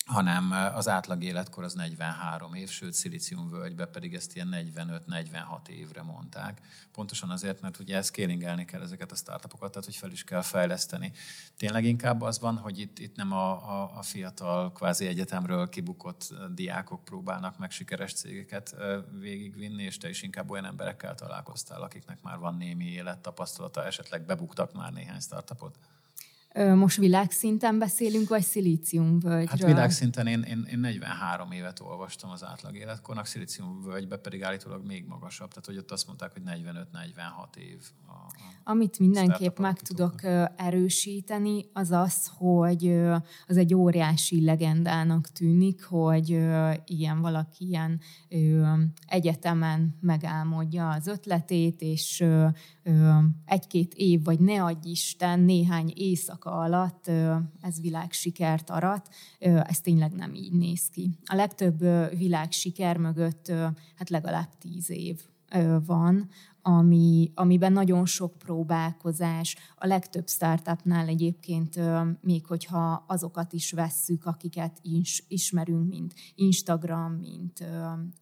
hanem 0.07 0.51
az 0.75 0.87
átlag 0.87 1.23
életkor 1.23 1.63
az 1.63 1.73
43 1.73 2.53
év, 2.53 2.69
sőt 2.69 2.93
Szilíciumvölgybe 2.93 3.85
pedig 3.85 4.13
ezt 4.13 4.35
ilyen 4.35 4.55
45-46 4.75 5.67
évre 5.67 6.01
mondták. 6.01 6.61
Pontosan 6.91 7.29
azért, 7.29 7.61
mert 7.61 7.79
ugye 7.79 8.01
scalingelni 8.01 8.65
kell 8.65 8.81
ezeket 8.81 9.11
a 9.11 9.15
startupokat, 9.15 9.71
tehát 9.71 9.85
hogy 9.85 9.95
fel 9.95 10.11
is 10.11 10.23
kell 10.23 10.41
fejleszteni. 10.41 11.11
Tényleg 11.57 11.85
inkább 11.85 12.21
az 12.21 12.39
van, 12.39 12.57
hogy 12.57 12.79
itt, 12.79 12.99
itt 12.99 13.15
nem 13.15 13.31
a, 13.31 13.51
a, 13.51 13.97
a 13.97 14.01
fiatal 14.01 14.71
kvázi 14.71 15.07
egyetemről 15.07 15.69
kibukott 15.69 16.33
diákok 16.53 17.03
próbálnak 17.03 17.57
meg 17.57 17.71
sikeres 17.71 18.13
cégeket 18.13 18.75
végigvinni, 19.19 19.83
és 19.83 19.97
te 19.97 20.09
is 20.09 20.21
inkább 20.21 20.49
olyan 20.49 20.65
emberekkel 20.65 21.15
találkoztál, 21.15 21.81
akiknek 21.81 22.21
már 22.21 22.37
van 22.37 22.55
némi 22.55 22.85
élettapasztalata, 22.85 23.85
esetleg 23.85 24.25
bebuktak 24.25 24.73
már 24.73 24.93
néhány 24.93 25.19
startupot. 25.19 25.77
Most 26.65 26.97
világszinten 26.97 27.79
beszélünk, 27.79 28.29
vagy 28.29 28.43
szilíciumvölgyről? 28.43 29.45
Hát 29.47 29.63
világszinten 29.63 30.27
én, 30.27 30.41
én, 30.41 30.67
én 30.71 30.79
43 30.79 31.51
évet 31.51 31.79
olvastam 31.79 32.29
az 32.29 32.43
átlag 32.43 32.75
életkornak, 32.75 33.25
szilíciumvölgybe 33.25 34.17
pedig 34.17 34.43
állítólag 34.43 34.85
még 34.85 35.05
magasabb, 35.07 35.49
tehát 35.49 35.65
hogy 35.65 35.77
ott 35.77 35.91
azt 35.91 36.07
mondták, 36.07 36.31
hogy 36.33 36.41
45-46 36.45 37.55
év. 37.55 37.81
A, 38.07 38.11
a 38.11 38.31
Amit 38.63 38.99
mindenképp 38.99 39.59
meg 39.59 39.79
tudok 39.79 40.23
erősíteni, 40.55 41.65
az 41.73 41.91
az, 41.91 42.31
hogy 42.37 43.01
az 43.47 43.57
egy 43.57 43.73
óriási 43.73 44.43
legendának 44.43 45.27
tűnik, 45.27 45.83
hogy 45.83 46.29
ilyen 46.85 47.21
valaki 47.21 47.65
ilyen 47.65 48.01
egyetemen 49.07 49.97
megálmodja 50.01 50.89
az 50.89 51.07
ötletét, 51.07 51.81
és 51.81 52.25
egy-két 53.45 53.93
év, 53.93 54.23
vagy 54.23 54.39
ne 54.39 54.63
adj 54.63 54.89
Isten, 54.89 55.39
néhány 55.39 55.93
éjszaka 55.95 56.46
alatt 56.47 57.07
ez 57.61 57.81
világsikert 57.81 58.69
arat, 58.69 59.09
ez 59.39 59.79
tényleg 59.79 60.11
nem 60.11 60.33
így 60.33 60.53
néz 60.53 60.89
ki. 60.89 61.09
A 61.25 61.35
legtöbb 61.35 61.79
világsiker 62.17 62.97
mögött 62.97 63.51
hát 63.95 64.09
legalább 64.09 64.57
tíz 64.57 64.89
év 64.89 65.21
van, 65.85 66.29
ami, 66.61 67.31
amiben 67.35 67.73
nagyon 67.73 68.05
sok 68.05 68.37
próbálkozás, 68.37 69.55
a 69.75 69.87
legtöbb 69.87 70.27
startupnál 70.27 71.07
egyébként, 71.07 71.79
még 72.21 72.45
hogyha 72.45 73.05
azokat 73.07 73.53
is 73.53 73.71
vesszük, 73.71 74.25
akiket 74.25 74.79
is, 74.81 75.23
ismerünk, 75.27 75.89
mint 75.89 76.13
Instagram, 76.35 77.13
mint 77.13 77.63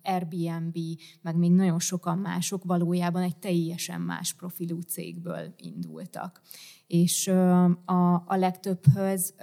Airbnb, 0.04 0.78
meg 1.22 1.36
még 1.38 1.52
nagyon 1.52 1.80
sokan 1.80 2.18
mások 2.18 2.64
valójában 2.64 3.22
egy 3.22 3.38
teljesen 3.38 4.02
más 4.02 4.34
profilú 4.34 4.80
cégből 4.80 5.54
indultak 5.58 6.42
és 6.88 7.28
a, 7.28 8.14
a 8.14 8.36
legtöbbhöz 8.36 9.34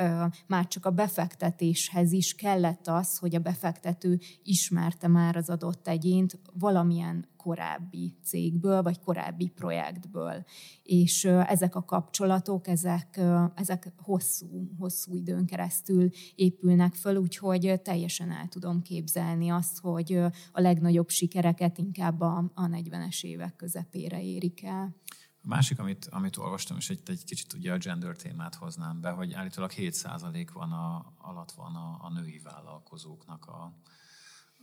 már 0.47 0.69
csak 0.69 0.87
a 0.87 0.91
befektetéshez 0.91 2.13
is 2.13 2.35
kellett 2.35 2.87
az, 2.87 3.19
hogy 3.19 3.35
a 3.35 3.41
befektető 3.41 4.21
ismerte 4.43 5.09
már 5.09 5.37
az 5.37 5.51
adott 5.51 5.89
egyént 5.89 6.39
valamilyen 6.53 7.31
korábbi 7.37 8.19
cégből, 8.25 8.83
vagy 8.83 9.01
korábbi 9.01 9.49
projektből. 9.49 10.45
És 10.83 11.25
ezek 11.25 11.75
a 11.75 11.85
kapcsolatok, 11.85 12.69
ezek, 12.69 13.21
ezek 13.55 13.93
hosszú, 13.97 14.71
hosszú 14.79 15.15
időn 15.15 15.47
keresztül 15.47 16.11
épülnek 16.35 16.95
föl, 16.95 17.17
úgyhogy 17.17 17.81
teljesen 17.83 18.31
el 18.31 18.49
tudom 18.49 18.83
képzelni 18.83 19.49
azt, 19.49 19.79
hogy 19.81 20.13
a 20.53 20.61
legnagyobb 20.61 21.09
sikereket 21.09 21.79
inkább 21.79 22.21
a, 22.21 22.51
a 22.55 22.67
40-es 22.67 23.25
évek 23.25 23.57
közepére 23.57 24.23
érik 24.23 24.65
el. 24.65 24.97
A 25.45 25.49
másik, 25.49 25.79
amit, 25.79 26.07
amit 26.11 26.37
olvastam, 26.37 26.77
és 26.77 26.91
egy, 26.91 27.01
egy 27.07 27.25
kicsit 27.25 27.53
ugye 27.53 27.73
a 27.73 27.79
gender 27.79 28.17
témát 28.17 28.55
hoznám 28.55 29.01
be, 29.01 29.11
hogy 29.11 29.33
állítólag 29.33 29.73
7% 29.77 30.49
van 30.53 30.73
a, 30.73 31.13
alatt 31.19 31.53
van 31.53 31.75
a, 31.75 31.99
a 32.01 32.11
női 32.11 32.39
vállalkozóknak 32.39 33.47
a, 33.47 33.73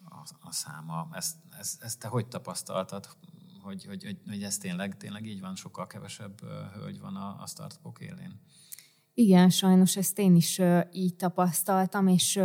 a, 0.03 0.23
a 0.39 0.51
száma. 0.51 1.07
Ezt, 1.11 1.35
ezt, 1.59 1.83
ezt 1.83 1.99
te 1.99 2.07
hogy 2.07 2.27
tapasztaltad, 2.27 3.07
hogy, 3.61 3.85
hogy, 3.85 4.03
hogy, 4.03 4.17
hogy 4.27 4.43
ez 4.43 4.57
tényleg, 4.57 4.97
tényleg 4.97 5.25
így 5.25 5.39
van, 5.39 5.55
sokkal 5.55 5.87
kevesebb 5.87 6.41
hölgy 6.73 6.99
van 6.99 7.15
a, 7.15 7.41
a 7.41 7.47
startupok 7.47 7.99
élén? 7.99 8.41
Igen, 9.13 9.49
sajnos 9.49 9.97
ezt 9.97 10.19
én 10.19 10.35
is 10.35 10.61
így 10.91 11.15
tapasztaltam, 11.15 12.07
és 12.07 12.35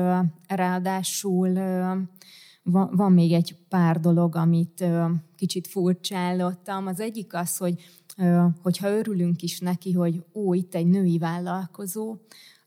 ráadásul 0.47 1.53
van, 2.63 2.91
van 2.97 3.13
még 3.13 3.33
egy 3.33 3.57
pár 3.69 4.01
dolog, 4.01 4.37
amit 4.37 4.85
kicsit 5.37 5.67
furcsálottam. 5.67 6.87
Az 6.87 7.01
egyik 7.01 7.35
az, 7.35 7.57
hogy 7.57 7.83
hogyha 8.63 8.89
örülünk 8.89 9.43
is 9.43 9.59
neki, 9.59 9.93
hogy 9.93 10.25
ó, 10.35 10.55
itt 10.55 10.75
egy 10.75 10.87
női 10.87 11.19
vállalkozó, 11.19 12.17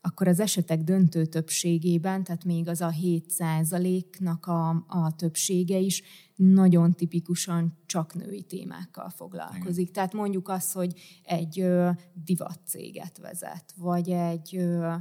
akkor 0.00 0.28
az 0.28 0.40
esetek 0.40 0.82
döntő 0.82 1.24
többségében, 1.24 2.24
tehát 2.24 2.44
még 2.44 2.68
az 2.68 2.80
a 2.80 2.90
7%-nak 3.02 4.46
a, 4.46 4.68
a 4.88 5.14
többsége 5.16 5.78
is 5.78 6.02
nagyon 6.34 6.94
tipikusan 6.94 7.78
csak 7.86 8.14
női 8.14 8.42
témákkal 8.42 9.08
foglalkozik. 9.10 9.80
Igen. 9.80 9.92
Tehát 9.92 10.12
mondjuk 10.12 10.48
az, 10.48 10.72
hogy 10.72 11.20
egy 11.22 11.60
ö, 11.60 11.90
divatcéget 12.24 13.18
vezet, 13.18 13.74
vagy 13.76 14.10
egy 14.10 14.56
ö, 14.56 14.94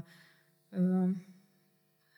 ö, 0.70 1.06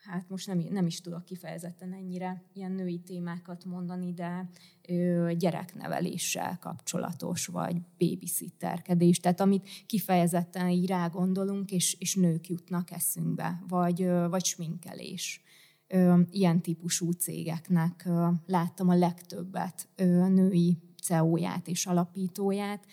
hát 0.02 0.28
most 0.28 0.46
nem, 0.46 0.58
nem 0.58 0.86
is 0.86 1.00
tudok 1.00 1.24
kifejezetten 1.24 1.92
ennyire 1.92 2.44
ilyen 2.52 2.72
női 2.72 2.98
témákat 2.98 3.64
mondani, 3.64 4.12
de 4.12 4.50
ö, 4.88 5.30
gyerekneveléssel 5.38 6.58
kapcsolatos, 6.60 7.46
vagy 7.46 7.76
babysitterkedés, 7.98 9.18
tehát 9.18 9.40
amit 9.40 9.68
kifejezetten 9.86 10.68
így 10.68 10.86
rágondolunk, 10.86 11.70
és, 11.70 11.96
és 11.98 12.14
nők 12.14 12.48
jutnak 12.48 12.90
eszünkbe, 12.90 13.62
vagy, 13.68 14.02
ö, 14.02 14.26
vagy 14.28 14.44
sminkelés. 14.44 15.40
Ö, 15.86 16.20
ilyen 16.30 16.60
típusú 16.60 17.10
cégeknek 17.10 18.02
ö, 18.06 18.28
láttam 18.46 18.88
a 18.88 18.94
legtöbbet 18.94 19.88
ö, 19.96 20.28
női 20.28 20.78
CEO-ját 21.02 21.68
és 21.68 21.86
alapítóját, 21.86 22.86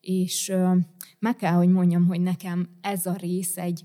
és 0.00 0.48
ö, 0.48 0.76
meg 1.18 1.36
kell, 1.36 1.52
hogy 1.52 1.68
mondjam, 1.68 2.06
hogy 2.06 2.20
nekem 2.20 2.68
ez 2.80 3.06
a 3.06 3.12
rész 3.12 3.56
egy, 3.56 3.84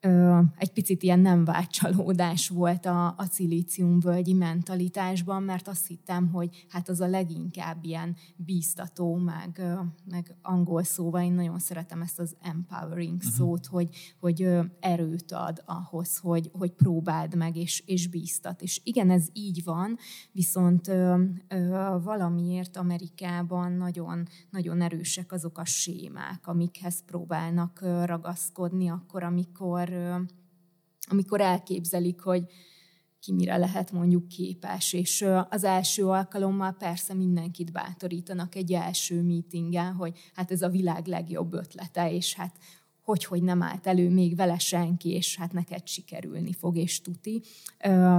ö, 0.00 0.38
egy 0.56 0.72
picit 0.72 1.02
ilyen 1.02 1.20
nem 1.20 1.44
váltsalódás 1.44 2.48
volt 2.48 2.86
a, 2.86 3.06
a 3.06 3.24
szilíciumvölgyi 3.30 4.32
mentalitásban, 4.32 5.42
mert 5.42 5.68
azt 5.68 5.86
hittem, 5.86 6.28
hogy 6.28 6.66
hát 6.68 6.88
az 6.88 7.00
a 7.00 7.06
leginkább 7.06 7.84
ilyen 7.84 8.16
bíztató, 8.36 9.14
meg, 9.14 9.58
ö, 9.58 9.72
meg 10.04 10.34
angol 10.42 10.82
szóval 10.82 11.22
én 11.22 11.32
nagyon 11.32 11.58
szeretem 11.58 12.02
ezt 12.02 12.18
az 12.18 12.36
empowering 12.42 13.16
uh-huh. 13.16 13.32
szót, 13.32 13.66
hogy, 13.66 13.88
hogy 14.20 14.42
ö, 14.42 14.62
erőt 14.80 15.32
ad 15.32 15.62
ahhoz, 15.66 16.16
hogy, 16.16 16.50
hogy 16.52 16.70
próbáld 16.70 17.34
meg, 17.34 17.56
és, 17.56 17.82
és 17.86 18.08
bíztat. 18.08 18.62
És 18.62 18.80
igen, 18.84 19.10
ez 19.10 19.26
így 19.32 19.64
van, 19.64 19.98
viszont 20.32 20.88
ö, 20.88 21.22
ö, 21.48 21.96
valamiért 22.02 22.76
Amerikában 22.76 23.72
nagyon, 23.72 24.28
nagyon 24.50 24.80
erősek 24.80 25.32
azok 25.32 25.58
a 25.58 25.64
sémák, 25.64 26.46
amikhez 26.46 27.04
próbálnak 27.06 27.80
ragaszkodni 28.04 28.88
akkor, 28.88 29.22
amikor 29.22 29.89
amikor 31.08 31.40
elképzelik, 31.40 32.20
hogy 32.20 32.44
ki 33.20 33.32
mire 33.32 33.56
lehet 33.56 33.92
mondjuk 33.92 34.28
képes. 34.28 34.92
És 34.92 35.24
az 35.48 35.64
első 35.64 36.06
alkalommal 36.06 36.72
persze 36.72 37.14
mindenkit 37.14 37.72
bátorítanak 37.72 38.54
egy 38.54 38.72
első 38.72 39.22
meetingen, 39.22 39.94
hogy 39.94 40.18
hát 40.34 40.50
ez 40.50 40.62
a 40.62 40.68
világ 40.68 41.06
legjobb 41.06 41.52
ötlete, 41.52 42.12
és 42.12 42.34
hát 42.34 42.58
hogy, 43.10 43.24
hogy 43.24 43.42
nem 43.42 43.62
állt 43.62 43.86
elő 43.86 44.10
még 44.10 44.36
vele 44.36 44.58
senki, 44.58 45.10
és 45.10 45.36
hát 45.36 45.52
neked 45.52 45.86
sikerülni 45.86 46.52
fog, 46.52 46.76
és 46.76 47.00
tuti. 47.00 47.42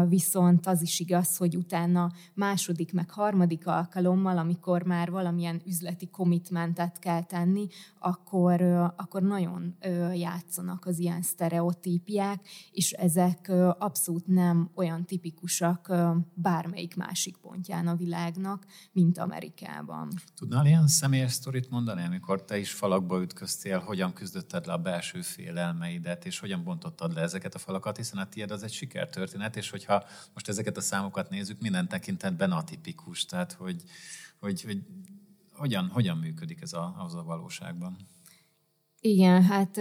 Viszont 0.07 0.67
az 0.67 0.81
is 0.81 0.99
igaz, 0.99 1.37
hogy 1.37 1.57
utána 1.57 2.11
második, 2.33 2.93
meg 2.93 3.09
harmadik 3.09 3.67
alkalommal, 3.67 4.37
amikor 4.37 4.83
már 4.83 5.11
valamilyen 5.11 5.61
üzleti 5.65 6.09
commitmentet 6.09 6.99
kell 6.99 7.23
tenni, 7.23 7.67
akkor, 7.99 8.61
akkor 8.95 9.21
nagyon 9.21 9.77
játszanak 10.13 10.85
az 10.85 10.99
ilyen 10.99 11.21
sztereotípiák, 11.21 12.47
és 12.71 12.91
ezek 12.91 13.51
abszolút 13.79 14.27
nem 14.27 14.71
olyan 14.75 15.05
tipikusak 15.05 15.93
bármelyik 16.33 16.95
másik 16.95 17.37
pontján 17.37 17.87
a 17.87 17.95
világnak, 17.95 18.65
mint 18.91 19.17
Amerikában. 19.17 20.09
Tudnál 20.35 20.65
ilyen 20.65 20.87
személyes 20.87 21.31
sztorit 21.31 21.69
mondani, 21.69 22.03
amikor 22.03 22.43
te 22.43 22.57
is 22.57 22.71
falakba 22.71 23.21
ütköztél, 23.21 23.79
hogyan 23.79 24.13
küzdötted 24.13 24.65
le 24.65 24.73
a 24.73 24.77
belső 24.81 25.21
félelmeidet, 25.21 26.25
és 26.25 26.39
hogyan 26.39 26.63
bontottad 26.63 27.13
le 27.13 27.21
ezeket 27.21 27.55
a 27.55 27.59
falakat, 27.59 27.97
hiszen 27.97 28.19
a 28.19 28.29
tiéd 28.29 28.51
az 28.51 28.63
egy 28.63 28.71
sikertörténet, 28.71 29.55
és 29.55 29.69
hogyha 29.69 30.03
most 30.33 30.47
ezeket 30.47 30.77
a 30.77 30.81
számokat 30.81 31.29
nézzük, 31.29 31.61
minden 31.61 31.87
tekintetben 31.87 32.51
atipikus, 32.51 33.25
tehát 33.25 33.51
hogy, 33.51 33.83
hogy, 34.39 34.61
hogy 34.61 34.83
hogyan, 35.53 35.87
hogyan 35.87 36.17
működik 36.17 36.61
ez 36.61 36.73
a, 36.73 36.95
az 36.97 37.15
a 37.15 37.23
valóságban? 37.23 37.97
Igen, 38.99 39.43
hát 39.43 39.79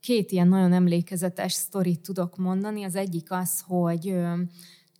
két 0.00 0.30
ilyen 0.30 0.48
nagyon 0.48 0.72
emlékezetes 0.72 1.52
sztorit 1.52 2.00
tudok 2.00 2.36
mondani. 2.36 2.84
Az 2.84 2.94
egyik 2.94 3.30
az, 3.30 3.60
hogy 3.66 4.16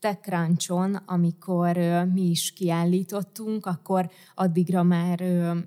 TechCrunchon, 0.04 0.94
amikor 0.94 1.76
mi 2.12 2.22
is 2.30 2.52
kiállítottunk, 2.52 3.66
akkor 3.66 4.10
addigra 4.34 4.82
már 4.82 5.22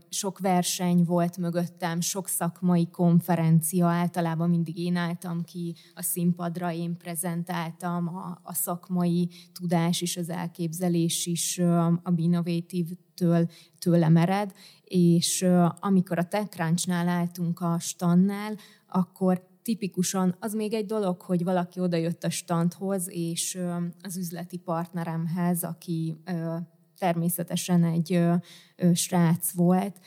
sok 0.10 0.40
verseny 0.40 1.04
volt 1.04 1.38
mögöttem, 1.38 2.02
sok 2.02 2.28
szakmai 2.28 2.90
konferencia, 2.90 3.88
általában 3.88 4.50
mindig 4.50 4.78
én 4.78 4.96
álltam 4.96 5.44
ki 5.44 5.76
a 5.94 6.02
színpadra, 6.02 6.72
én 6.72 6.98
prezentáltam 6.98 8.08
a, 8.08 8.40
a 8.44 8.54
szakmai 8.54 9.30
tudás 9.54 10.02
és 10.02 10.18
az 10.18 10.30
elképzelés 10.30 11.26
is 11.26 11.60
a 12.04 12.14
Innovative-től 12.16 13.50
tőlem 13.80 14.18
ered, 14.18 14.52
és 14.84 15.46
amikor 15.80 16.18
a 16.18 16.28
TechCrunchnál 16.28 17.08
álltunk 17.08 17.60
a 17.60 17.80
stannál, 17.80 18.56
akkor 18.88 19.48
tipikusan 19.68 20.36
az 20.40 20.54
még 20.54 20.74
egy 20.74 20.86
dolog, 20.86 21.22
hogy 21.22 21.44
valaki 21.44 21.80
odajött 21.80 22.24
a 22.24 22.30
standhoz, 22.30 23.08
és 23.10 23.60
az 24.02 24.18
üzleti 24.18 24.58
partneremhez, 24.58 25.64
aki 25.64 26.18
természetesen 26.98 27.84
egy 27.84 28.22
srác 28.94 29.52
volt, 29.52 30.00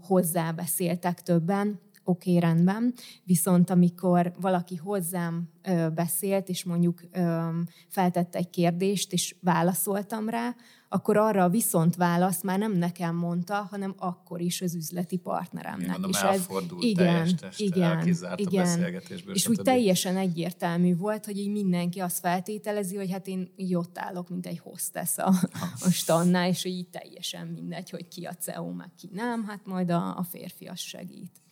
hozzá 0.00 0.50
beszéltek 0.50 1.22
többen, 1.22 1.80
oké, 2.04 2.36
okay, 2.36 2.40
rendben. 2.40 2.94
Viszont 3.24 3.70
amikor 3.70 4.34
valaki 4.40 4.76
hozzám 4.76 5.48
ö, 5.62 5.88
beszélt, 5.88 6.48
és 6.48 6.64
mondjuk 6.64 7.02
ö, 7.12 7.48
feltette 7.88 8.38
egy 8.38 8.50
kérdést, 8.50 9.12
és 9.12 9.36
válaszoltam 9.40 10.28
rá, 10.28 10.54
akkor 10.94 11.16
arra 11.16 11.44
a 11.44 11.48
viszont 11.48 11.96
válasz 11.96 12.42
már 12.42 12.58
nem 12.58 12.72
nekem 12.72 13.16
mondta, 13.16 13.54
hanem 13.70 13.94
akkor 13.98 14.40
is 14.40 14.60
az 14.60 14.74
üzleti 14.74 15.16
partneremnek. 15.16 15.88
Mondom, 15.88 16.10
és 16.10 16.20
ez 16.20 16.46
igen, 16.78 17.26
igen, 17.56 18.08
igen. 18.36 19.02
És 19.32 19.48
úgy 19.48 19.60
teljesen 19.62 20.16
egyértelmű 20.16 20.96
volt, 20.96 21.24
hogy 21.24 21.38
így 21.38 21.50
mindenki 21.50 22.00
azt 22.00 22.18
feltételezi, 22.18 22.96
hogy 22.96 23.10
hát 23.10 23.26
én 23.26 23.52
így 23.56 23.74
ott 23.74 23.98
állok, 23.98 24.28
mint 24.28 24.46
egy 24.46 24.58
hostess 24.58 25.18
a, 25.18 25.32
a 25.80 25.90
stannál, 25.90 26.48
és 26.48 26.64
így 26.64 26.88
teljesen 26.88 27.46
mindegy, 27.46 27.90
hogy 27.90 28.08
ki 28.08 28.24
a 28.24 28.34
CEO, 28.34 28.72
meg 28.72 28.90
ki 28.98 29.08
nem, 29.12 29.44
hát 29.44 29.66
majd 29.66 29.90
a, 29.90 30.18
a 30.18 30.22
férfi 30.22 30.66
az 30.66 30.80
segít. 30.80 31.43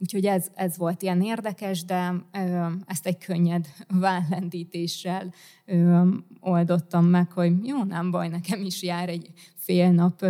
Úgyhogy 0.00 0.26
ez, 0.26 0.50
ez 0.54 0.76
volt 0.76 1.02
ilyen 1.02 1.22
érdekes, 1.22 1.84
de 1.84 2.14
ezt 2.86 3.06
egy 3.06 3.18
könnyed 3.18 3.66
vállendítéssel 3.88 5.32
oldottam 6.40 7.04
meg, 7.04 7.32
hogy 7.32 7.66
jó, 7.66 7.84
nem 7.84 8.10
baj, 8.10 8.28
nekem 8.28 8.62
is 8.62 8.82
jár 8.82 9.08
egy 9.08 9.32
fél 9.54 9.90
nap 9.90 10.26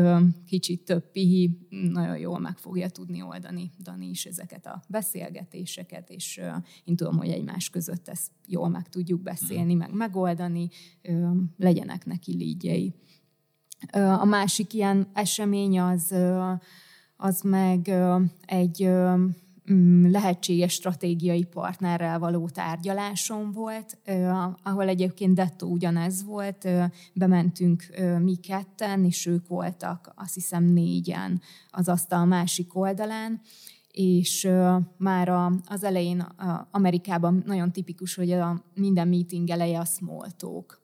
kicsit 0.46 0.84
több 0.84 1.10
pihi, 1.10 1.66
nagyon 1.68 2.18
jól 2.18 2.38
meg 2.38 2.58
fogja 2.58 2.88
tudni 2.88 3.22
oldani 3.22 3.70
Dani 3.82 4.08
is 4.08 4.24
ezeket 4.24 4.66
a 4.66 4.82
beszélgetéseket, 4.88 6.10
és 6.10 6.40
én 6.84 6.96
tudom, 6.96 7.16
hogy 7.16 7.28
egymás 7.28 7.70
között 7.70 8.08
ezt 8.08 8.30
jól 8.46 8.68
meg 8.68 8.88
tudjuk 8.88 9.20
beszélni, 9.22 9.74
meg 9.74 9.92
megoldani, 9.92 10.68
legyenek 11.56 12.06
neki 12.06 12.36
lígyei. 12.36 12.94
A 13.92 14.24
másik 14.24 14.72
ilyen 14.72 15.08
esemény 15.12 15.80
az, 15.80 16.14
az 17.16 17.40
meg 17.42 17.90
egy 18.46 18.90
lehetséges 20.02 20.72
stratégiai 20.72 21.44
partnerrel 21.44 22.18
való 22.18 22.48
tárgyalásom 22.48 23.52
volt, 23.52 23.98
ahol 24.62 24.88
egyébként 24.88 25.34
Detto 25.34 25.66
ugyanez 25.66 26.24
volt, 26.24 26.68
bementünk 27.14 27.84
mi 28.22 28.36
ketten, 28.36 29.04
és 29.04 29.26
ők 29.26 29.46
voltak 29.46 30.12
azt 30.16 30.34
hiszem 30.34 30.64
négyen 30.64 31.40
az 31.70 31.88
asztal 31.88 32.24
másik 32.24 32.76
oldalán, 32.76 33.40
és 33.92 34.48
már 34.96 35.28
az 35.66 35.84
elején 35.84 36.26
Amerikában 36.70 37.42
nagyon 37.46 37.72
tipikus, 37.72 38.14
hogy 38.14 38.32
a 38.32 38.64
minden 38.74 39.08
meeting 39.08 39.50
eleje 39.50 39.78
a 39.78 39.84
small 39.84 40.30
talk 40.36 40.82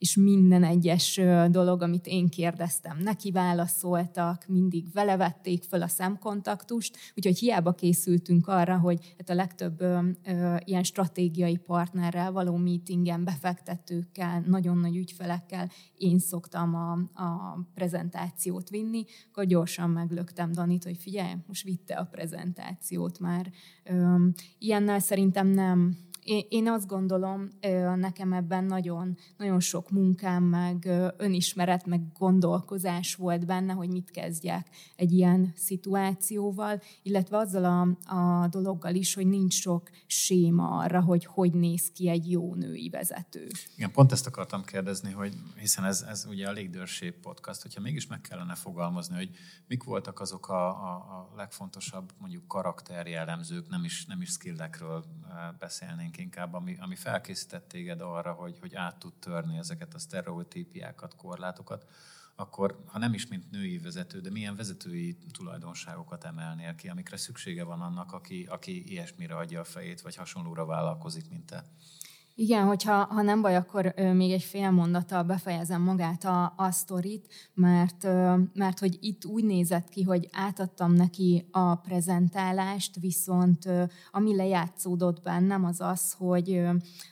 és 0.00 0.16
minden 0.16 0.64
egyes 0.64 1.20
dolog, 1.48 1.82
amit 1.82 2.06
én 2.06 2.28
kérdeztem, 2.28 2.98
neki 2.98 3.30
válaszoltak, 3.30 4.44
mindig 4.48 4.92
vele 4.92 5.16
vették 5.16 5.62
föl 5.62 5.82
a 5.82 5.88
szemkontaktust, 5.88 6.96
úgyhogy 7.16 7.38
hiába 7.38 7.72
készültünk 7.72 8.48
arra, 8.48 8.78
hogy 8.78 9.14
hát 9.18 9.30
a 9.30 9.34
legtöbb 9.34 9.80
ö, 9.80 10.08
ö, 10.24 10.56
ilyen 10.64 10.82
stratégiai 10.82 11.56
partnerrel 11.56 12.32
való 12.32 12.56
meetingen, 12.56 13.24
befektetőkkel, 13.24 14.44
nagyon 14.46 14.78
nagy 14.78 14.96
ügyfelekkel 14.96 15.70
én 15.96 16.18
szoktam 16.18 16.74
a, 16.74 16.92
a 17.22 17.60
prezentációt 17.74 18.68
vinni, 18.68 19.04
akkor 19.30 19.44
gyorsan 19.44 19.90
meglöktem 19.90 20.52
Danit, 20.52 20.84
hogy 20.84 20.96
figyelj, 20.96 21.32
most 21.46 21.64
vitte 21.64 21.94
a 21.94 22.04
prezentációt 22.04 23.18
már. 23.18 23.50
Ö, 23.84 24.26
ilyennel 24.58 24.98
szerintem 24.98 25.46
nem 25.46 26.08
én, 26.48 26.68
azt 26.68 26.86
gondolom, 26.86 27.48
nekem 27.96 28.32
ebben 28.32 28.64
nagyon, 28.64 29.16
nagyon 29.36 29.60
sok 29.60 29.90
munkám, 29.90 30.42
meg 30.42 30.90
önismeret, 31.16 31.86
meg 31.86 32.00
gondolkozás 32.18 33.14
volt 33.14 33.46
benne, 33.46 33.72
hogy 33.72 33.88
mit 33.88 34.10
kezdjek 34.10 34.68
egy 34.96 35.12
ilyen 35.12 35.52
szituációval, 35.56 36.80
illetve 37.02 37.36
azzal 37.36 37.64
a, 37.64 38.14
a 38.16 38.48
dologgal 38.48 38.94
is, 38.94 39.14
hogy 39.14 39.26
nincs 39.26 39.54
sok 39.54 39.90
séma 40.06 40.78
arra, 40.78 41.00
hogy 41.00 41.24
hogy 41.24 41.52
néz 41.52 41.90
ki 41.92 42.08
egy 42.08 42.30
jó 42.30 42.54
női 42.54 42.88
vezető. 42.88 43.46
Igen, 43.76 43.90
pont 43.92 44.12
ezt 44.12 44.26
akartam 44.26 44.64
kérdezni, 44.64 45.12
hogy 45.12 45.34
hiszen 45.56 45.84
ez, 45.84 46.04
ez 46.08 46.26
ugye 46.28 46.48
a 46.48 46.52
Leadership 46.52 47.20
podcast, 47.20 47.62
hogyha 47.62 47.80
mégis 47.80 48.06
meg 48.06 48.20
kellene 48.20 48.54
fogalmazni, 48.54 49.16
hogy 49.16 49.30
mik 49.66 49.82
voltak 49.82 50.20
azok 50.20 50.48
a, 50.48 50.68
a, 50.68 50.92
a 50.94 51.32
legfontosabb 51.36 52.12
mondjuk 52.18 52.46
karakterjellemzők, 52.46 53.68
nem 53.68 53.84
is, 53.84 54.06
nem 54.06 54.20
is 54.20 54.28
skillekről 54.30 55.04
beszélnénk 55.58 56.09
inkább, 56.18 56.54
ami, 56.54 56.76
ami 56.80 56.94
felkészített 56.94 57.68
téged 57.68 58.00
arra, 58.00 58.32
hogy, 58.32 58.58
hogy 58.60 58.74
át 58.74 58.98
tud 58.98 59.12
törni 59.14 59.58
ezeket 59.58 59.94
a 59.94 59.98
sztereotípiákat, 59.98 61.16
korlátokat, 61.16 61.90
akkor 62.34 62.82
ha 62.86 62.98
nem 62.98 63.14
is 63.14 63.26
mint 63.26 63.50
női 63.50 63.78
vezető, 63.78 64.20
de 64.20 64.30
milyen 64.30 64.56
vezetői 64.56 65.18
tulajdonságokat 65.32 66.24
emelnél 66.24 66.74
ki, 66.74 66.88
amikre 66.88 67.16
szüksége 67.16 67.64
van 67.64 67.80
annak, 67.80 68.12
aki, 68.12 68.46
aki 68.48 68.90
ilyesmire 68.90 69.36
adja 69.36 69.60
a 69.60 69.64
fejét, 69.64 70.00
vagy 70.00 70.16
hasonlóra 70.16 70.64
vállalkozik, 70.64 71.28
mint 71.28 71.46
te? 71.46 71.64
Igen, 72.34 72.66
hogyha 72.66 72.92
ha 72.92 73.22
nem 73.22 73.40
baj, 73.40 73.56
akkor 73.56 73.94
még 74.12 74.32
egy 74.32 74.42
fél 74.42 74.70
mondattal 74.70 75.22
befejezem 75.22 75.82
magát 75.82 76.24
a, 76.24 76.52
a 76.56 76.70
sztorit, 76.70 77.28
mert, 77.54 78.04
mert 78.54 78.78
hogy 78.78 78.98
itt 79.00 79.24
úgy 79.24 79.44
nézett 79.44 79.88
ki, 79.88 80.02
hogy 80.02 80.28
átadtam 80.32 80.92
neki 80.92 81.48
a 81.50 81.74
prezentálást, 81.74 82.96
viszont 83.00 83.68
ami 84.10 84.36
lejátszódott 84.36 85.22
bennem 85.22 85.64
az 85.64 85.80
az, 85.80 86.12
hogy 86.12 86.62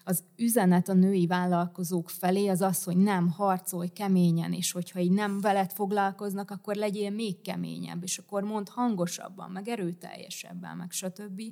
az 0.04 0.22
üzenet 0.36 0.88
a 0.88 0.94
női 0.94 1.26
vállalkozók 1.26 2.10
felé 2.10 2.46
az 2.48 2.60
az, 2.60 2.82
hogy 2.82 2.96
nem 2.96 3.30
harcolj 3.30 3.88
keményen, 3.88 4.52
és 4.52 4.72
hogyha 4.72 5.00
így 5.00 5.12
nem 5.12 5.40
veled 5.40 5.72
foglalkoznak, 5.72 6.50
akkor 6.50 6.74
legyél 6.74 7.10
még 7.10 7.40
keményebb, 7.40 8.02
és 8.02 8.18
akkor 8.18 8.42
mond 8.42 8.68
hangosabban, 8.68 9.50
meg 9.50 9.68
erőteljesebben, 9.68 10.76
meg 10.76 10.90
stb. 10.90 11.42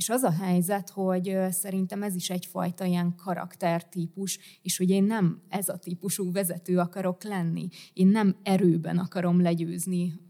És 0.00 0.08
az 0.08 0.22
a 0.22 0.30
helyzet, 0.30 0.90
hogy 0.90 1.36
szerintem 1.50 2.02
ez 2.02 2.14
is 2.14 2.30
egyfajta 2.30 2.84
ilyen 2.84 3.14
karaktertípus, 3.14 4.38
és 4.62 4.76
hogy 4.76 4.90
én 4.90 5.04
nem 5.04 5.42
ez 5.48 5.68
a 5.68 5.76
típusú 5.76 6.32
vezető 6.32 6.78
akarok 6.78 7.22
lenni. 7.22 7.68
Én 7.92 8.06
nem 8.06 8.36
erőben 8.42 8.98
akarom 8.98 9.40
legyőzni 9.40 10.20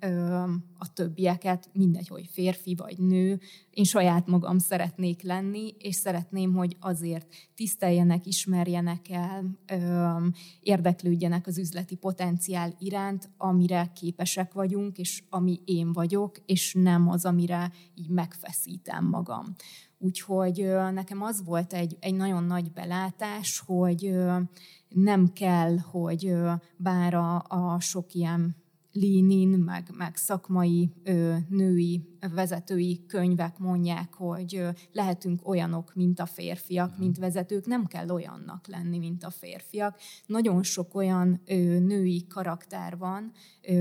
a 0.82 0.92
többieket, 0.92 1.70
mindegy, 1.72 2.08
hogy 2.08 2.28
férfi 2.32 2.74
vagy 2.74 2.98
nő. 2.98 3.40
Én 3.70 3.84
saját 3.84 4.26
magam 4.26 4.58
szeretnék 4.58 5.22
lenni, 5.22 5.74
és 5.78 5.94
szeretném, 5.94 6.52
hogy 6.52 6.76
azért 6.80 7.34
tiszteljenek, 7.54 8.26
ismerjenek 8.26 9.10
el, 9.10 9.58
érdeklődjenek 10.60 11.46
az 11.46 11.58
üzleti 11.58 11.94
potenciál 11.94 12.74
iránt, 12.78 13.28
amire 13.36 13.92
képesek 13.94 14.52
vagyunk, 14.52 14.98
és 14.98 15.22
ami 15.28 15.60
én 15.64 15.92
vagyok, 15.92 16.36
és 16.46 16.74
nem 16.78 17.08
az, 17.08 17.24
amire 17.24 17.72
így 17.94 18.08
megfeszítem 18.08 19.04
magam. 19.04 19.54
Úgyhogy 19.98 20.70
nekem 20.92 21.22
az 21.22 21.44
volt 21.44 21.72
egy, 21.72 21.96
egy 22.00 22.14
nagyon 22.14 22.44
nagy 22.44 22.72
belátás, 22.72 23.62
hogy 23.66 24.14
nem 24.88 25.32
kell, 25.32 25.78
hogy 25.78 26.34
bár 26.76 27.14
a, 27.14 27.44
a 27.48 27.80
sok 27.80 28.14
ilyen 28.14 28.56
lean 28.92 29.48
meg, 29.48 29.90
meg 29.96 30.16
szakmai 30.16 30.90
női 31.48 32.02
vezetői 32.28 33.04
könyvek 33.06 33.58
mondják, 33.58 34.14
hogy 34.14 34.66
lehetünk 34.92 35.48
olyanok, 35.48 35.94
mint 35.94 36.20
a 36.20 36.26
férfiak, 36.26 36.98
mint 36.98 37.18
vezetők, 37.18 37.66
nem 37.66 37.86
kell 37.86 38.10
olyannak 38.10 38.66
lenni, 38.66 38.98
mint 38.98 39.24
a 39.24 39.30
férfiak. 39.30 39.98
Nagyon 40.26 40.62
sok 40.62 40.94
olyan 40.94 41.40
női 41.86 42.26
karakter 42.26 42.96
van 42.98 43.32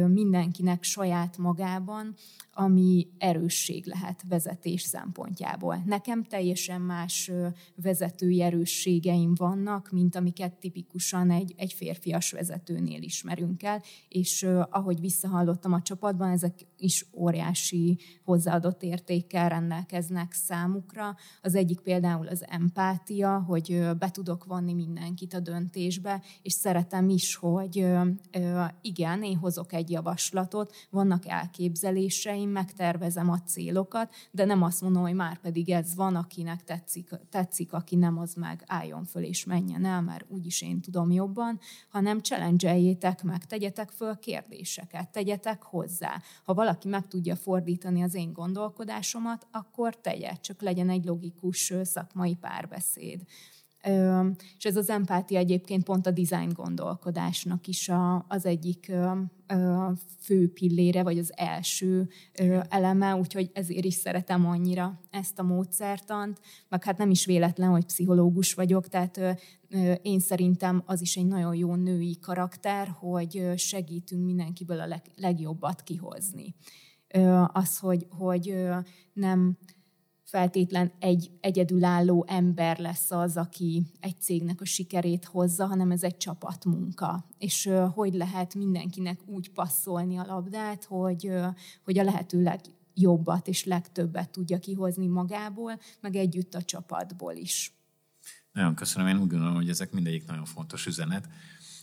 mindenkinek 0.08 0.84
saját 0.84 1.38
magában, 1.38 2.15
ami 2.54 3.08
erősség 3.17 3.86
lehet 3.86 4.23
vezetés 4.28 4.82
szempontjából. 4.82 5.84
Nekem 5.86 6.23
teljesen 6.23 6.82
más 6.82 7.32
vezetői 7.75 8.41
erősségeim 8.41 9.34
vannak, 9.36 9.91
mint 9.91 10.15
amiket 10.15 10.54
tipikusan 10.54 11.32
egy, 11.32 11.54
egy 11.58 11.73
férfias 11.73 12.32
vezetőnél 12.32 13.02
ismerünk 13.02 13.63
el, 13.63 13.82
és 14.08 14.47
ahogy 14.69 14.99
visszahallottam 14.99 15.73
a 15.73 15.82
csapatban, 15.82 16.30
ezek 16.30 16.67
is 16.82 17.06
óriási 17.13 18.00
hozzáadott 18.24 18.84
értékkel 18.84 19.50
rendelkeznek 19.50 20.34
számukra. 20.34 21.15
Az 21.42 21.56
egyik 21.56 21.80
például 21.80 22.28
az 22.28 22.46
empátia, 22.48 23.39
hogy 23.39 23.89
be 24.00 24.12
tudok 24.12 24.46
vonni 24.46 24.74
mindenkit 24.74 25.34
a 25.34 25.39
döntésbe, 25.39 26.22
és 26.42 26.54
szeretem 26.54 27.10
is, 27.10 27.36
hogy 27.36 27.88
igen, 28.82 29.24
én 29.24 29.38
hozok 29.38 29.74
egy 29.74 29.89
javaslatot, 29.89 30.76
vannak 30.89 31.28
elképzeléseim, 31.28 32.50
megtervezem 32.50 33.30
a 33.30 33.42
célokat, 33.42 34.13
de 34.32 34.46
nem 34.46 34.63
azt 34.63 34.82
mondom, 34.82 35.02
hogy 35.02 35.13
már 35.13 35.38
pedig 35.38 35.70
ez 35.70 35.96
van, 35.96 36.15
akinek 36.15 36.63
tetszik, 36.63 37.10
tetszik 37.30 37.74
aki 37.74 37.96
nem, 37.96 38.18
az 38.18 38.34
meg 38.34 38.63
álljon 38.68 39.06
föl 39.06 39.24
és 39.24 39.46
menjen 39.46 39.86
el, 39.86 40.02
mert 40.02 40.26
úgyis 40.28 40.62
én 40.62 40.82
tudom 40.82 41.12
jobban, 41.12 41.60
hanem 41.89 42.20
challenge 42.22 42.98
meg, 43.24 43.46
tegyetek 43.46 43.89
föl 43.89 44.20
kérdéseket, 44.20 45.10
tegyetek 45.10 45.63
hozzá. 45.63 46.22
Ha 46.44 46.54
valaki 46.54 46.68
meg 46.86 47.08
tudja 47.08 47.36
fordítani 47.36 48.01
az 48.01 48.13
én 48.13 48.34
gondolkodásomat, 48.34 49.47
akkor 49.51 49.95
tegye, 49.95 50.34
csak 50.34 50.62
legyen 50.62 50.89
egy 50.89 51.05
logikus 51.05 51.73
szakmai 51.84 52.36
párbeszéd. 52.36 53.21
És 54.58 54.65
ez 54.65 54.76
az 54.76 54.89
empátia 54.89 55.38
egyébként 55.38 55.84
pont 55.84 56.06
a 56.06 56.12
design 56.12 56.54
gondolkodásnak 56.54 57.68
is 57.68 57.89
a, 57.89 58.26
az 58.28 58.46
egyik 58.46 58.92
fő 60.20 60.52
pillére, 60.54 61.04
vagy 61.04 61.18
az 61.18 61.34
első 61.36 62.10
eleme, 62.70 63.15
úgyhogy 63.15 63.50
ezért 63.54 63.86
is 63.86 63.94
szeretem 63.94 64.46
annyira 64.46 65.00
ezt 65.10 65.39
a 65.39 65.44
módszertant, 65.44 66.39
meg 66.70 66.84
hát 66.84 66.98
nem 66.98 67.10
is 67.10 67.26
véletlen, 67.26 67.70
hogy 67.70 67.86
pszichológus 67.86 68.54
vagyok, 68.54 68.88
tehát 68.88 69.42
én 70.02 70.20
szerintem 70.20 70.84
az 70.86 71.02
is 71.02 71.15
egy 71.15 71.28
nagyon 71.28 71.56
jó 71.56 71.76
női 71.76 72.18
karakter, 72.22 72.88
hogy 72.88 73.52
segítünk 73.56 74.26
mindenkiből 74.26 74.80
a 74.80 74.88
leg, 74.88 75.02
legjobbat 75.15 75.82
kihozni. 75.82 76.56
Az, 77.54 77.78
hogy, 77.78 78.08
hogy 78.10 78.56
nem 79.13 79.58
feltétlen 80.30 80.92
egy 81.00 81.32
egyedülálló 81.42 82.26
ember 82.28 82.80
lesz 82.80 83.12
az, 83.12 83.38
aki 83.38 83.86
egy 84.00 84.22
cégnek 84.22 84.62
a 84.62 84.65
sikerét 84.65 85.26
hozza, 85.26 85.65
hanem 85.65 85.92
ez 85.92 86.04
egy 86.04 86.18
csapatmunka. 86.18 87.26
És 87.38 87.70
hogy 87.94 88.13
lehet 88.13 88.56
mindenkinek 88.56 89.20
úgy 89.26 89.52
passzolni 89.52 90.18
a 90.18 90.26
labdát, 90.26 90.84
hogy, 90.84 91.32
hogy 91.84 91.98
a 91.98 92.04
lehető 92.04 92.42
legjobbat 92.42 93.48
és 93.48 93.63
legtöbbet 93.63 94.30
tudja 94.30 94.60
kihozni 94.60 95.08
magából, 95.08 95.80
meg 96.02 96.15
együtt 96.15 96.54
a 96.54 96.62
csapatból 96.62 97.34
is. 97.34 97.74
Nagyon 98.52 98.76
köszönöm, 98.76 99.08
én 99.08 99.22
úgy 99.22 99.30
gondolom, 99.30 99.56
hogy 99.56 99.70
ezek 99.70 99.92
mindegyik 99.92 100.26
nagyon 100.28 100.46
fontos 100.46 100.86
üzenet. 100.86 101.30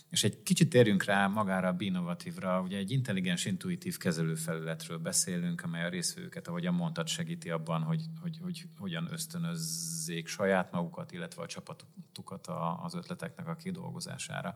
És 0.09 0.23
egy 0.23 0.43
kicsit 0.43 0.69
térjünk 0.69 1.03
rá 1.03 1.27
magára 1.27 1.67
a 1.67 1.73
Binovatívra. 1.73 2.61
Ugye 2.61 2.77
egy 2.77 2.91
intelligens, 2.91 3.45
intuitív 3.45 3.97
kezelőfelületről 3.97 4.97
beszélünk, 4.97 5.63
amely 5.63 5.83
a 5.83 5.89
részvevőket, 5.89 6.47
ahogyan 6.47 6.73
mondtad, 6.73 7.07
segíti 7.07 7.49
abban, 7.49 7.81
hogy, 7.81 8.03
hogy, 8.21 8.37
hogy 8.41 8.65
hogyan 8.77 9.07
ösztönözzék 9.11 10.27
saját 10.27 10.71
magukat, 10.71 11.11
illetve 11.11 11.41
a 11.41 11.45
csapatukat 11.45 12.47
az 12.83 12.93
ötleteknek 12.93 13.47
a 13.47 13.55
kidolgozására. 13.55 14.55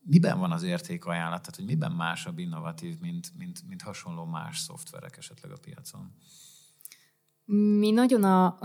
Miben 0.00 0.38
van 0.38 0.52
az 0.52 0.62
értékajánlat? 0.62 1.40
Tehát, 1.40 1.56
hogy 1.56 1.64
miben 1.64 1.92
másabb 1.92 2.38
innovatív, 2.38 2.98
mint, 2.98 3.32
mint, 3.36 3.66
mint 3.66 3.82
hasonló 3.82 4.24
más 4.24 4.58
szoftverek 4.58 5.16
esetleg 5.16 5.52
a 5.52 5.58
piacon? 5.58 6.14
Mi 7.50 7.90
nagyon, 7.90 8.24
a, 8.24 8.58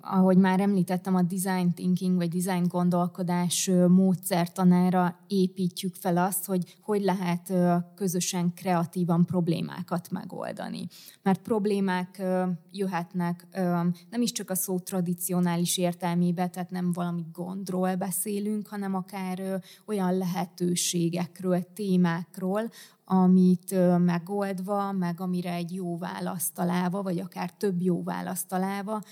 ahogy 0.00 0.36
már 0.36 0.60
említettem, 0.60 1.14
a 1.14 1.22
design 1.22 1.74
thinking 1.74 2.16
vagy 2.16 2.28
design 2.28 2.66
gondolkodás 2.66 3.70
módszertanára 3.88 5.18
építjük 5.26 5.94
fel 5.94 6.16
azt, 6.16 6.44
hogy 6.44 6.76
hogy 6.80 7.02
lehet 7.02 7.52
közösen 7.94 8.54
kreatívan 8.54 9.24
problémákat 9.24 10.10
megoldani. 10.10 10.86
Mert 11.22 11.42
problémák 11.42 12.22
jöhetnek 12.70 13.46
nem 14.10 14.20
is 14.20 14.32
csak 14.32 14.50
a 14.50 14.54
szó 14.54 14.78
tradicionális 14.78 15.78
értelmébe, 15.78 16.48
tehát 16.48 16.70
nem 16.70 16.92
valami 16.92 17.24
gondról 17.32 17.94
beszélünk, 17.94 18.66
hanem 18.66 18.94
akár 18.94 19.62
olyan 19.86 20.16
lehetőségekről, 20.16 21.66
témákról, 21.74 22.70
amit 23.12 23.74
megoldva, 23.98 24.92
meg 24.92 25.20
amire 25.20 25.52
egy 25.52 25.74
jó 25.74 25.98
választ 25.98 26.54
találva, 26.54 27.02
vagy 27.02 27.18
akár 27.18 27.50
több 27.52 27.80
jó 27.80 28.02
választ 28.02 28.48
találva, 28.48 29.02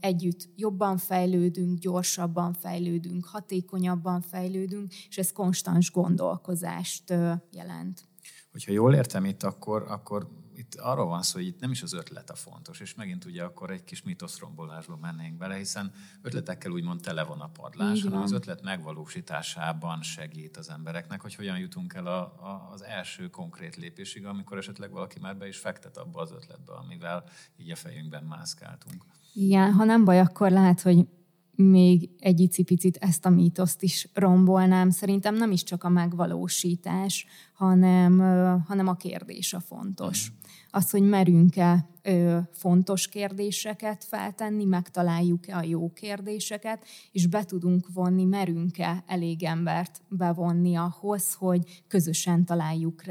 együtt 0.00 0.48
jobban 0.56 0.96
fejlődünk, 0.96 1.78
gyorsabban 1.78 2.52
fejlődünk, 2.52 3.24
hatékonyabban 3.24 4.20
fejlődünk, 4.20 4.92
és 5.08 5.18
ez 5.18 5.32
konstans 5.32 5.90
gondolkozást 5.90 7.10
jelent. 7.50 8.08
Hogyha 8.52 8.72
jól 8.72 8.94
értem 8.94 9.24
itt, 9.24 9.42
akkor, 9.42 9.84
akkor 9.88 10.28
itt 10.72 10.80
arról 10.80 11.06
van 11.06 11.22
szó, 11.22 11.38
hogy 11.38 11.46
itt 11.46 11.60
nem 11.60 11.70
is 11.70 11.82
az 11.82 11.92
ötlet 11.92 12.30
a 12.30 12.34
fontos, 12.34 12.80
és 12.80 12.94
megint 12.94 13.24
ugye 13.24 13.42
akkor 13.42 13.70
egy 13.70 13.84
kis 13.84 14.02
mitoszrombolásba 14.02 14.96
mennénk 14.96 15.36
bele, 15.36 15.56
hiszen 15.56 15.92
ötletekkel 16.22 16.70
úgymond 16.70 17.00
tele 17.00 17.24
van 17.24 17.40
a 17.40 17.48
padlás, 17.48 18.02
hanem 18.02 18.22
az 18.22 18.32
ötlet 18.32 18.62
megvalósításában 18.62 20.02
segít 20.02 20.56
az 20.56 20.70
embereknek, 20.70 21.20
hogy 21.20 21.34
hogyan 21.34 21.58
jutunk 21.58 21.94
el 21.94 22.06
a, 22.06 22.20
a, 22.20 22.68
az 22.72 22.84
első 22.84 23.28
konkrét 23.28 23.76
lépésig, 23.76 24.26
amikor 24.26 24.58
esetleg 24.58 24.90
valaki 24.90 25.18
már 25.20 25.36
be 25.36 25.48
is 25.48 25.58
fektet 25.58 25.96
abba 25.96 26.20
az 26.20 26.32
ötletbe, 26.32 26.72
amivel 26.72 27.24
így 27.56 27.70
a 27.70 27.76
fejünkben 27.76 28.24
mászkáltunk. 28.24 29.04
Igen, 29.34 29.72
ha 29.72 29.84
nem 29.84 30.04
baj, 30.04 30.20
akkor 30.20 30.50
lehet, 30.50 30.80
hogy 30.80 31.06
még 31.54 32.10
egy 32.18 32.40
icipicit 32.40 32.96
ezt 32.96 33.26
a 33.26 33.30
mítoszt 33.30 33.82
is 33.82 34.08
rombolnám. 34.14 34.90
Szerintem 34.90 35.34
nem 35.34 35.50
is 35.50 35.62
csak 35.62 35.84
a 35.84 35.88
megvalósítás, 35.88 37.26
hanem, 37.52 38.18
hanem 38.66 38.88
a 38.88 38.96
kérdés 38.96 39.52
a 39.52 39.60
fontos. 39.60 40.32
Az, 40.74 40.90
hogy 40.90 41.02
merünk-e 41.02 41.86
fontos 42.52 43.08
kérdéseket 43.08 44.04
feltenni, 44.04 44.64
megtaláljuk-e 44.64 45.56
a 45.56 45.62
jó 45.62 45.92
kérdéseket, 45.92 46.84
és 47.12 47.26
be 47.26 47.44
tudunk 47.44 47.86
vonni, 47.92 48.24
merünk-e 48.24 49.04
elég 49.06 49.42
embert 49.42 50.02
bevonni 50.08 50.74
ahhoz, 50.74 51.34
hogy 51.34 51.82
közösen 51.88 52.44
találjuk 52.44 53.02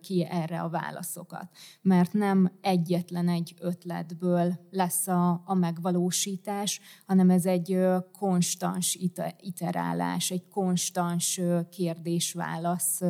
ki 0.00 0.26
erre 0.30 0.60
a 0.60 0.68
válaszokat. 0.68 1.48
Mert 1.82 2.12
nem 2.12 2.52
egyetlen 2.60 3.28
egy 3.28 3.54
ötletből 3.60 4.58
lesz 4.70 5.08
a, 5.08 5.42
a 5.44 5.54
megvalósítás, 5.54 6.80
hanem 7.06 7.30
ez 7.30 7.46
egy 7.46 7.78
konstans 8.18 8.98
iterálás, 9.40 10.30
egy 10.30 10.48
konstans 10.48 11.40
kérdés-válasz 11.70 13.00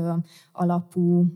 alapú 0.52 1.26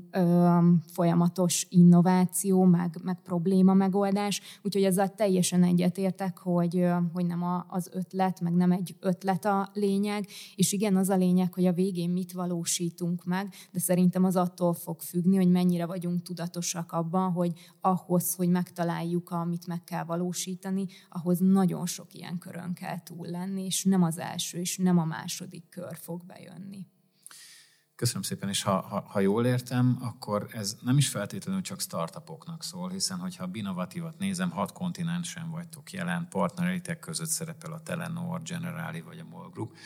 folyamatos 0.92 1.66
innováció, 1.70 2.64
meg, 2.64 2.96
meg 3.02 3.22
probléma 3.22 3.74
megoldás, 3.88 4.40
úgyhogy 4.62 4.84
ezzel 4.84 5.14
teljesen 5.14 5.62
egyetértek, 5.62 6.38
hogy, 6.38 6.84
hogy 7.12 7.26
nem 7.26 7.42
a, 7.42 7.66
az 7.68 7.90
ötlet, 7.92 8.40
meg 8.40 8.52
nem 8.52 8.72
egy 8.72 8.96
ötlet 9.00 9.44
a 9.44 9.70
lényeg, 9.72 10.26
és 10.56 10.72
igen, 10.72 10.96
az 10.96 11.08
a 11.08 11.16
lényeg, 11.16 11.54
hogy 11.54 11.66
a 11.66 11.72
végén 11.72 12.10
mit 12.10 12.32
valósítunk 12.32 13.24
meg, 13.24 13.54
de 13.72 13.78
szerintem 13.78 14.24
az 14.24 14.36
attól 14.36 14.74
fog 14.74 15.00
függni, 15.00 15.36
hogy 15.36 15.50
mennyire 15.50 15.86
vagyunk 15.86 16.22
tudatosak 16.22 16.92
abban, 16.92 17.32
hogy 17.32 17.52
ahhoz, 17.80 18.34
hogy 18.34 18.48
megtaláljuk, 18.48 19.30
amit 19.30 19.66
meg 19.66 19.84
kell 19.84 20.04
valósítani, 20.04 20.86
ahhoz 21.08 21.38
nagyon 21.38 21.86
sok 21.86 22.14
ilyen 22.14 22.38
körön 22.38 22.74
kell 22.74 23.02
túl 23.02 23.26
lenni, 23.26 23.64
és 23.64 23.84
nem 23.84 24.02
az 24.02 24.18
első, 24.18 24.58
és 24.58 24.76
nem 24.76 24.98
a 24.98 25.04
második 25.04 25.68
kör 25.68 25.96
fog 25.96 26.26
bejönni. 26.26 26.86
Köszönöm 27.98 28.22
szépen, 28.22 28.48
és 28.48 28.62
ha, 28.62 28.80
ha, 28.80 29.00
ha 29.00 29.20
jól 29.20 29.46
értem, 29.46 29.98
akkor 30.00 30.48
ez 30.52 30.76
nem 30.82 30.96
is 30.96 31.08
feltétlenül 31.08 31.60
csak 31.60 31.80
startupoknak 31.80 32.62
szól, 32.62 32.90
hiszen 32.90 33.18
hogyha 33.18 33.44
a 33.44 33.46
Binovatívat 33.46 34.18
nézem, 34.18 34.50
hat 34.50 34.72
kontinensen 34.72 35.50
vagytok 35.50 35.92
jelen, 35.92 36.28
partnereitek 36.28 36.98
között 36.98 37.28
szerepel 37.28 37.72
a 37.72 37.82
Telenor, 37.82 38.42
Generali 38.42 39.00
vagy 39.00 39.18
a 39.18 39.24
MOL 39.24 39.50
Group. 39.50 39.76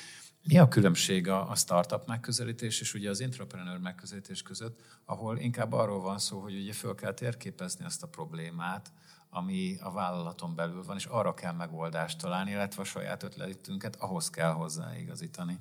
Mi 0.42 0.58
a 0.58 0.68
különbség 0.68 1.28
a, 1.28 1.50
a 1.50 1.54
startup 1.54 2.06
megközelítés 2.06 2.80
és 2.80 2.94
ugye 2.94 3.10
az 3.10 3.20
entrepreneur 3.20 3.78
megközelítés 3.78 4.42
között, 4.42 4.80
ahol 5.04 5.38
inkább 5.38 5.72
arról 5.72 6.00
van 6.00 6.18
szó, 6.18 6.40
hogy 6.40 6.54
ugye 6.54 6.72
föl 6.72 6.94
kell 6.94 7.14
térképezni 7.14 7.84
azt 7.84 8.02
a 8.02 8.08
problémát, 8.08 8.92
ami 9.30 9.76
a 9.80 9.92
vállalaton 9.92 10.54
belül 10.54 10.82
van, 10.82 10.96
és 10.96 11.04
arra 11.04 11.34
kell 11.34 11.52
megoldást 11.52 12.18
találni, 12.18 12.50
illetve 12.50 12.82
a 12.82 12.84
saját 12.84 13.22
ötletünket 13.22 13.96
ahhoz 13.96 14.30
kell 14.30 14.52
hozzáigazítani. 14.52 15.58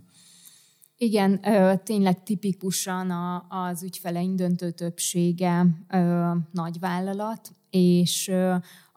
Igen, 1.03 1.41
tényleg 1.83 2.23
tipikusan 2.23 3.11
az 3.49 3.83
ügyfeleink 3.83 4.35
döntő 4.35 4.71
többsége 4.71 5.65
nagyvállalat, 6.51 7.51
és 7.69 8.31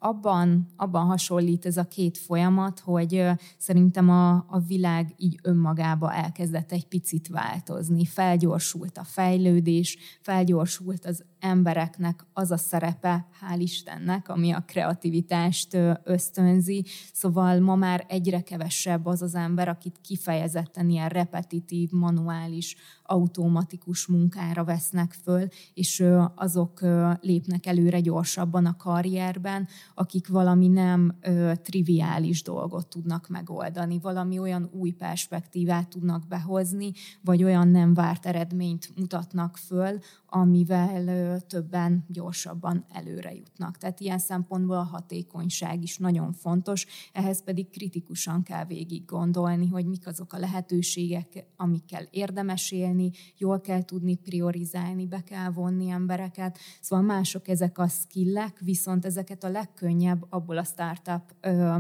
abban, 0.05 0.67
abban 0.77 1.07
hasonlít 1.07 1.67
ez 1.67 1.77
a 1.77 1.85
két 1.85 2.19
folyamat, 2.19 2.81
hogy 2.81 3.25
szerintem 3.59 4.11
a, 4.11 4.35
a 4.35 4.61
világ 4.67 5.15
így 5.17 5.39
önmagába 5.43 6.13
elkezdett 6.13 6.73
egy 6.73 6.87
picit 6.87 7.29
változni. 7.29 8.05
Felgyorsult 8.05 8.99
a 8.99 9.05
fejlődés, 9.05 9.99
felgyorsult 10.21 11.05
az 11.05 11.25
embereknek 11.39 12.27
az 12.33 12.51
a 12.51 12.57
szerepe, 12.57 13.27
hál' 13.41 13.59
Istennek, 13.59 14.29
ami 14.29 14.53
a 14.53 14.65
kreativitást 14.67 15.77
ösztönzi. 16.03 16.85
Szóval 17.13 17.61
ma 17.61 17.75
már 17.75 18.05
egyre 18.09 18.41
kevesebb 18.41 19.07
az 19.07 19.23
az 19.23 19.35
ember, 19.35 19.69
akit 19.69 20.01
kifejezetten 20.01 20.89
ilyen 20.89 21.09
repetitív, 21.09 21.91
manuális, 21.91 22.77
automatikus 23.07 24.07
munkára 24.07 24.65
vesznek 24.65 25.13
föl, 25.23 25.49
és 25.75 26.05
azok 26.35 26.81
lépnek 27.21 27.67
előre 27.67 28.01
gyorsabban 28.01 28.67
a 28.67 28.77
karrierben, 28.77 29.69
akik 29.95 30.29
valami 30.29 30.69
nem 30.69 31.19
triviális 31.63 32.43
dolgot 32.43 32.89
tudnak 32.89 33.29
megoldani, 33.29 33.99
valami 33.99 34.39
olyan 34.39 34.71
új 34.73 34.91
perspektívát 34.91 35.89
tudnak 35.89 36.27
behozni, 36.29 36.93
vagy 37.21 37.45
olyan 37.45 37.69
nem 37.69 37.95
várt 37.95 38.27
eredményt 38.27 38.93
mutatnak 38.97 39.57
föl, 39.57 39.99
amivel 40.37 41.41
többen 41.41 42.05
gyorsabban 42.09 42.85
előre 42.93 43.35
jutnak. 43.35 43.77
Tehát 43.77 44.01
ilyen 44.01 44.19
szempontból 44.19 44.77
a 44.77 44.83
hatékonyság 44.83 45.83
is 45.83 45.99
nagyon 45.99 46.33
fontos, 46.33 46.87
ehhez 47.13 47.43
pedig 47.43 47.71
kritikusan 47.71 48.43
kell 48.43 48.65
végig 48.65 49.05
gondolni, 49.05 49.67
hogy 49.67 49.87
mik 49.87 50.07
azok 50.07 50.33
a 50.33 50.39
lehetőségek, 50.39 51.47
amikkel 51.57 52.09
érdemes 52.11 52.71
élni, 52.71 53.11
jól 53.39 53.61
kell 53.61 53.85
tudni 53.85 54.15
priorizálni, 54.15 55.07
be 55.07 55.23
kell 55.23 55.51
vonni 55.51 55.89
embereket. 55.89 56.59
Szóval 56.81 57.05
mások 57.05 57.49
ezek 57.49 57.79
a 57.79 57.89
skillek, 57.89 58.59
viszont 58.61 59.05
ezeket 59.05 59.45
a 59.45 59.49
legkönnyebb 59.49 60.27
abból 60.29 60.59
a 60.59 60.65
startup 60.65 61.35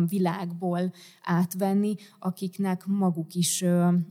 világból 0.08 0.92
átvenni, 1.22 1.94
akiknek 2.18 2.86
maguk 2.86 3.34
is 3.34 3.64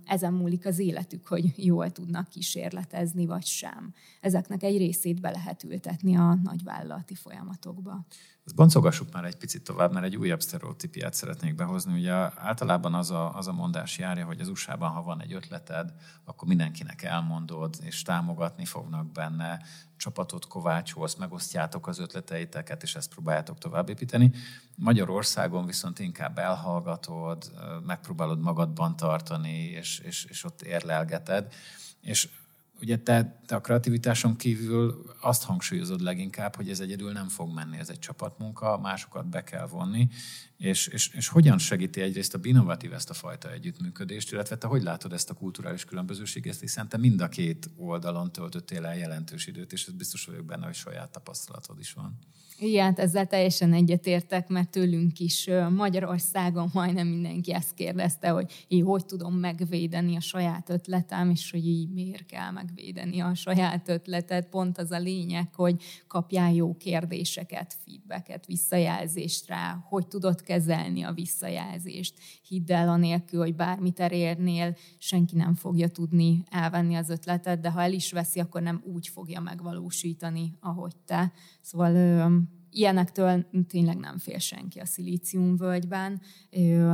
ezen 0.05 0.33
múlik 0.33 0.65
az 0.65 0.79
életük, 0.79 1.27
hogy 1.27 1.53
jól 1.55 1.91
tudnak 1.91 2.27
kísérletezni, 2.27 3.25
vagy 3.25 3.45
sem. 3.45 3.93
Ezeknek 4.33 4.63
egy 4.63 4.77
részét 4.77 5.21
be 5.21 5.29
lehet 5.29 5.63
ültetni 5.63 6.17
a 6.17 6.33
nagyvállalati 6.43 7.15
folyamatokba. 7.15 8.05
Ezt 8.45 8.55
boncogassuk 8.55 9.13
már 9.13 9.25
egy 9.25 9.37
picit 9.37 9.63
tovább, 9.63 9.93
mert 9.93 10.05
egy 10.05 10.15
újabb 10.15 10.41
sztereotípiát 10.41 11.13
szeretnék 11.13 11.55
behozni. 11.55 11.93
Ugye 11.93 12.11
általában 12.35 12.93
az 12.93 13.11
a, 13.11 13.35
az 13.35 13.47
a 13.47 13.53
mondás 13.53 13.97
járja, 13.97 14.25
hogy 14.25 14.39
az 14.39 14.47
USA-ban, 14.47 14.89
ha 14.89 15.01
van 15.01 15.21
egy 15.21 15.33
ötleted, 15.33 15.93
akkor 16.25 16.47
mindenkinek 16.47 17.03
elmondod, 17.03 17.75
és 17.81 18.01
támogatni 18.01 18.65
fognak 18.65 19.11
benne, 19.11 19.61
csapatot 19.97 20.47
kovácsolsz, 20.47 21.15
megosztjátok 21.15 21.87
az 21.87 21.99
ötleteiteket, 21.99 22.83
és 22.83 22.95
ezt 22.95 23.09
próbáljátok 23.09 23.57
továbbépíteni. 23.57 24.31
Magyarországon 24.75 25.65
viszont 25.65 25.99
inkább 25.99 26.37
elhallgatod, 26.37 27.51
megpróbálod 27.85 28.39
magadban 28.39 28.95
tartani, 28.95 29.57
és, 29.57 29.99
és, 29.99 30.25
és 30.25 30.43
ott 30.43 30.61
érlelgeted. 30.61 31.53
És 32.01 32.29
ugye 32.81 32.97
te, 32.97 33.41
te 33.45 33.55
a 33.55 33.61
kreativitáson 33.61 34.35
kívül 34.35 35.05
azt 35.21 35.43
hangsúlyozod 35.43 36.01
leginkább, 36.01 36.55
hogy 36.55 36.69
ez 36.69 36.79
egyedül 36.79 37.11
nem 37.11 37.27
fog 37.27 37.53
menni, 37.53 37.77
ez 37.77 37.89
egy 37.89 37.99
csapatmunka, 37.99 38.77
másokat 38.77 39.29
be 39.29 39.43
kell 39.43 39.67
vonni, 39.67 40.07
és, 40.57 40.87
és, 40.87 41.07
és 41.07 41.27
hogyan 41.27 41.57
segíti 41.57 42.01
egyrészt 42.01 42.33
a 42.33 42.39
innovatív 42.41 42.93
ezt 42.93 43.09
a 43.09 43.13
fajta 43.13 43.51
együttműködést, 43.51 44.31
illetve 44.31 44.57
te 44.57 44.67
hogy 44.67 44.83
látod 44.83 45.13
ezt 45.13 45.29
a 45.29 45.33
kulturális 45.33 45.85
különbözőséget, 45.85 46.59
hiszen 46.59 46.89
te 46.89 46.97
mind 46.97 47.21
a 47.21 47.29
két 47.29 47.69
oldalon 47.75 48.31
töltöttél 48.31 48.85
el 48.85 48.97
jelentős 48.97 49.47
időt, 49.47 49.73
és 49.73 49.85
ez 49.85 49.93
biztos 49.93 50.25
vagyok 50.25 50.45
benne, 50.45 50.65
hogy 50.65 50.75
saját 50.75 51.11
tapasztalatod 51.11 51.79
is 51.79 51.93
van. 51.93 52.19
Igen, 52.63 52.93
ezzel 52.95 53.27
teljesen 53.27 53.73
egyetértek, 53.73 54.47
mert 54.47 54.69
tőlünk 54.69 55.19
is 55.19 55.49
Magyarországon 55.69 56.69
majdnem 56.73 57.07
mindenki 57.07 57.53
ezt 57.53 57.73
kérdezte, 57.73 58.29
hogy 58.29 58.65
így 58.67 58.83
hogy 58.85 59.05
tudom 59.05 59.33
megvédeni 59.33 60.15
a 60.15 60.19
saját 60.19 60.69
ötletem, 60.69 61.29
és 61.29 61.51
hogy 61.51 61.67
így 61.67 61.89
miért 61.89 62.25
kell 62.25 62.51
megvédeni 62.51 63.19
a 63.19 63.35
saját 63.35 63.89
ötletet. 63.89 64.49
Pont 64.49 64.77
az 64.77 64.91
a 64.91 64.99
lényeg, 64.99 65.53
hogy 65.55 65.81
kapjál 66.07 66.53
jó 66.53 66.77
kérdéseket, 66.77 67.77
feedbacket, 67.85 68.45
visszajelzést 68.45 69.47
rá, 69.47 69.85
hogy 69.89 70.07
tudod 70.07 70.41
kezelni 70.41 71.03
a 71.03 71.13
visszajelzést. 71.13 72.13
Hidd 72.47 72.71
el 72.71 72.89
anélkül, 72.89 73.39
hogy 73.39 73.55
bármit 73.55 73.99
elérnél, 73.99 74.75
senki 74.97 75.35
nem 75.35 75.55
fogja 75.55 75.87
tudni 75.87 76.43
elvenni 76.49 76.95
az 76.95 77.09
ötletet, 77.09 77.59
de 77.59 77.71
ha 77.71 77.81
el 77.81 77.93
is 77.93 78.11
veszi, 78.11 78.39
akkor 78.39 78.61
nem 78.61 78.83
úgy 78.93 79.07
fogja 79.07 79.39
megvalósítani, 79.39 80.53
ahogy 80.59 80.95
te. 81.05 81.31
Szóval 81.63 82.47
ilyenektől 82.69 83.45
tényleg 83.67 83.97
nem 83.97 84.17
fél 84.17 84.39
senki 84.39 84.79
a 84.79 84.85
szilíciumvölgyben, 84.85 86.21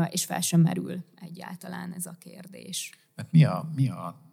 és 0.10 0.25
fel 0.25 0.41
sem 0.41 0.62
merül 0.62 1.05
egyáltalán 1.15 1.93
ez 1.93 2.05
a 2.05 2.15
kérdés. 2.19 2.91
Mert 3.15 3.32
mi 3.32 3.43
a, 3.43 3.69
mi 3.75 3.89
a 3.89 4.28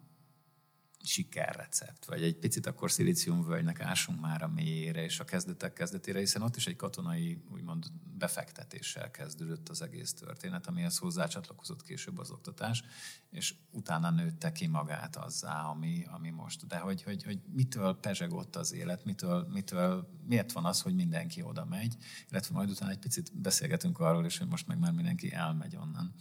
sikerrecept, 1.07 2.05
vagy 2.05 2.23
egy 2.23 2.35
picit 2.35 2.65
akkor 2.65 2.91
szilíciumvölgynek 2.91 3.79
ásunk 3.79 4.19
már 4.19 4.43
a 4.43 4.47
mélyére 4.47 5.03
és 5.03 5.19
a 5.19 5.23
kezdetek 5.23 5.73
kezdetére, 5.73 6.19
hiszen 6.19 6.41
ott 6.41 6.55
is 6.55 6.67
egy 6.67 6.75
katonai 6.75 7.41
úgymond 7.51 7.85
befektetéssel 8.17 9.11
kezdődött 9.11 9.69
az 9.69 9.81
egész 9.81 10.13
történet, 10.13 10.67
amihez 10.67 10.97
hozzácsatlakozott 10.97 11.83
később 11.83 12.17
az 12.17 12.31
oktatás, 12.31 12.83
és 13.29 13.55
utána 13.71 14.09
nőtte 14.09 14.51
ki 14.51 14.67
magát 14.67 15.15
azzá, 15.15 15.61
ami, 15.61 16.05
ami 16.11 16.29
most. 16.29 16.67
De 16.67 16.77
hogy, 16.77 17.03
hogy, 17.03 17.23
hogy 17.23 17.39
mitől 17.53 17.93
pezsegott 17.95 18.55
az 18.55 18.73
élet, 18.73 19.05
mitől, 19.05 19.47
mitől, 19.53 20.09
miért 20.27 20.51
van 20.51 20.65
az, 20.65 20.81
hogy 20.81 20.95
mindenki 20.95 21.41
oda 21.41 21.65
megy, 21.65 21.95
illetve 22.29 22.55
majd 22.55 22.69
utána 22.69 22.91
egy 22.91 22.99
picit 22.99 23.39
beszélgetünk 23.41 23.99
arról 23.99 24.25
is, 24.25 24.37
hogy 24.37 24.47
most 24.47 24.67
meg 24.67 24.79
már 24.79 24.91
mindenki 24.91 25.31
elmegy 25.31 25.75
onnan. 25.75 26.13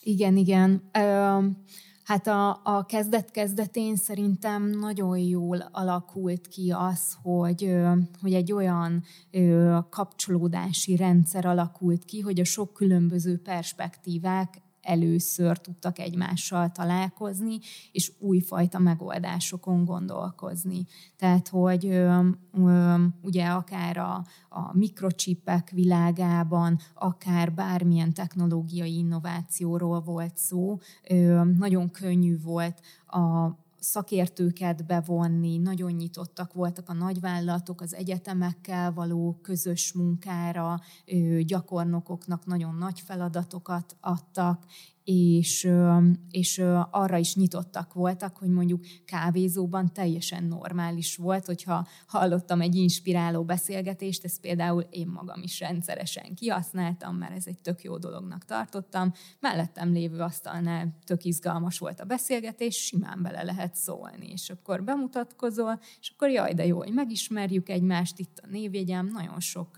Igen, 0.00 0.36
igen. 0.36 0.90
Hát 2.04 2.26
a, 2.26 2.60
a 2.62 2.84
kezdet-kezdetén 2.86 3.96
szerintem 3.96 4.70
nagyon 4.70 5.18
jól 5.18 5.68
alakult 5.72 6.48
ki 6.48 6.70
az, 6.70 7.16
hogy, 7.22 7.76
hogy 8.20 8.34
egy 8.34 8.52
olyan 8.52 9.02
kapcsolódási 9.90 10.96
rendszer 10.96 11.46
alakult 11.46 12.04
ki, 12.04 12.20
hogy 12.20 12.40
a 12.40 12.44
sok 12.44 12.72
különböző 12.72 13.40
perspektívák 13.42 14.62
először 14.84 15.58
tudtak 15.58 15.98
egymással 15.98 16.70
találkozni, 16.70 17.58
és 17.92 18.12
újfajta 18.18 18.78
megoldásokon 18.78 19.84
gondolkozni. 19.84 20.86
Tehát, 21.16 21.48
hogy 21.48 22.02
ugye 23.22 23.46
akár 23.46 23.96
a, 23.96 24.24
a 24.48 24.76
mikrocsipek 24.76 25.70
világában, 25.70 26.78
akár 26.94 27.52
bármilyen 27.52 28.12
technológiai 28.12 28.96
innovációról 28.96 30.00
volt 30.00 30.36
szó, 30.36 30.78
nagyon 31.58 31.90
könnyű 31.90 32.40
volt 32.40 32.80
a 33.06 33.50
szakértőket 33.84 34.86
bevonni, 34.86 35.58
nagyon 35.58 35.92
nyitottak 35.92 36.52
voltak 36.52 36.88
a 36.88 36.92
nagyvállalatok 36.92 37.80
az 37.80 37.94
egyetemekkel 37.94 38.92
való 38.92 39.38
közös 39.42 39.92
munkára, 39.92 40.80
gyakornokoknak 41.40 42.46
nagyon 42.46 42.74
nagy 42.74 43.00
feladatokat 43.00 43.96
adtak, 44.00 44.64
és, 45.04 45.68
és 46.30 46.62
arra 46.90 47.16
is 47.16 47.34
nyitottak 47.34 47.92
voltak, 47.92 48.36
hogy 48.36 48.48
mondjuk 48.48 48.84
kávézóban 49.04 49.92
teljesen 49.92 50.44
normális 50.44 51.16
volt, 51.16 51.46
hogyha 51.46 51.86
hallottam 52.06 52.60
egy 52.60 52.74
inspiráló 52.74 53.44
beszélgetést, 53.44 54.24
ezt 54.24 54.40
például 54.40 54.82
én 54.90 55.06
magam 55.06 55.42
is 55.42 55.60
rendszeresen 55.60 56.34
kihasználtam, 56.34 57.16
mert 57.16 57.36
ez 57.36 57.46
egy 57.46 57.58
tök 57.58 57.82
jó 57.82 57.98
dolognak 57.98 58.44
tartottam. 58.44 59.12
Mellettem 59.40 59.92
lévő 59.92 60.18
asztalnál 60.18 60.98
tök 61.04 61.24
izgalmas 61.24 61.78
volt 61.78 62.00
a 62.00 62.04
beszélgetés, 62.04 62.76
simán 62.76 63.22
bele 63.22 63.42
lehet 63.42 63.74
szólni, 63.74 64.26
és 64.32 64.50
akkor 64.50 64.84
bemutatkozol, 64.84 65.80
és 66.00 66.12
akkor 66.14 66.30
jaj, 66.30 66.54
de 66.54 66.66
jó, 66.66 66.76
hogy 66.76 66.92
megismerjük 66.92 67.68
egymást, 67.68 68.18
itt 68.18 68.38
a 68.42 68.46
névjegyem, 68.46 69.06
nagyon 69.06 69.40
sok 69.40 69.76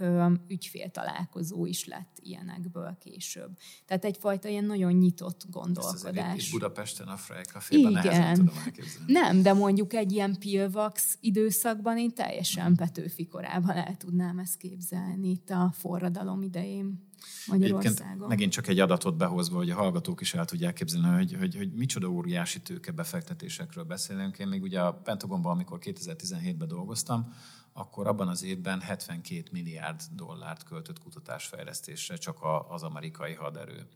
ügyfél 0.49 0.91
találkozó 0.91 1.67
is 1.67 1.87
lett 1.87 2.19
ilyenekből 2.21 2.97
később. 3.01 3.51
Tehát 3.87 4.05
egyfajta 4.05 4.49
ilyen 4.49 4.65
nagyon 4.65 4.93
nyit 4.93 5.16
nyitott 5.17 5.45
gondolkodás. 5.51 6.39
Ezt 6.39 6.51
Budapesten 6.51 7.09
a 7.09 7.17
Frey 7.17 7.43
Caféban 7.43 7.91
Igen. 7.91 8.35
tudom 8.35 8.55
elképzelni. 8.65 9.13
Nem, 9.13 9.43
de 9.43 9.53
mondjuk 9.53 9.93
egy 9.93 10.13
ilyen 10.13 10.37
pilvax 10.39 11.19
időszakban 11.21 11.99
én 11.99 12.15
teljesen 12.15 12.65
hmm. 12.65 12.77
Petőfi 12.77 13.27
korában 13.27 13.77
el 13.77 13.97
tudnám 13.97 14.39
ezt 14.39 14.57
képzelni 14.57 15.29
itt 15.31 15.51
a 15.51 15.73
forradalom 15.79 16.43
idején. 16.43 17.05
Magyarországon. 17.47 18.29
megint 18.29 18.53
csak 18.53 18.67
egy 18.67 18.79
adatot 18.79 19.17
behozva, 19.17 19.57
hogy 19.57 19.71
a 19.71 19.75
hallgatók 19.75 20.21
is 20.21 20.35
el 20.35 20.45
tudják 20.45 20.75
képzelni, 20.75 21.17
hogy, 21.17 21.37
hogy, 21.39 21.57
hogy 21.57 21.73
micsoda 21.73 22.09
óriási 22.09 22.61
tőke 22.61 22.93
befektetésekről 22.93 23.85
beszélünk. 23.85 24.39
Én 24.39 24.47
még 24.47 24.63
ugye 24.63 24.81
a 24.81 24.93
Pentagonban, 24.93 25.53
amikor 25.53 25.79
2017-ben 25.83 26.69
dolgoztam, 26.69 27.33
akkor 27.73 28.07
abban 28.07 28.29
az 28.29 28.43
évben 28.43 28.81
72 28.81 29.43
milliárd 29.53 30.01
dollárt 30.13 30.63
költött 30.63 30.99
kutatásfejlesztésre 30.99 32.17
csak 32.17 32.39
az 32.69 32.83
amerikai 32.83 33.35
haderő 33.35 33.87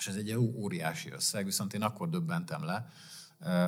és 0.00 0.06
ez 0.06 0.16
egy 0.16 0.34
óriási 0.34 1.10
összeg, 1.10 1.44
viszont 1.44 1.74
én 1.74 1.82
akkor 1.82 2.08
döbbentem 2.08 2.64
le, 2.64 2.88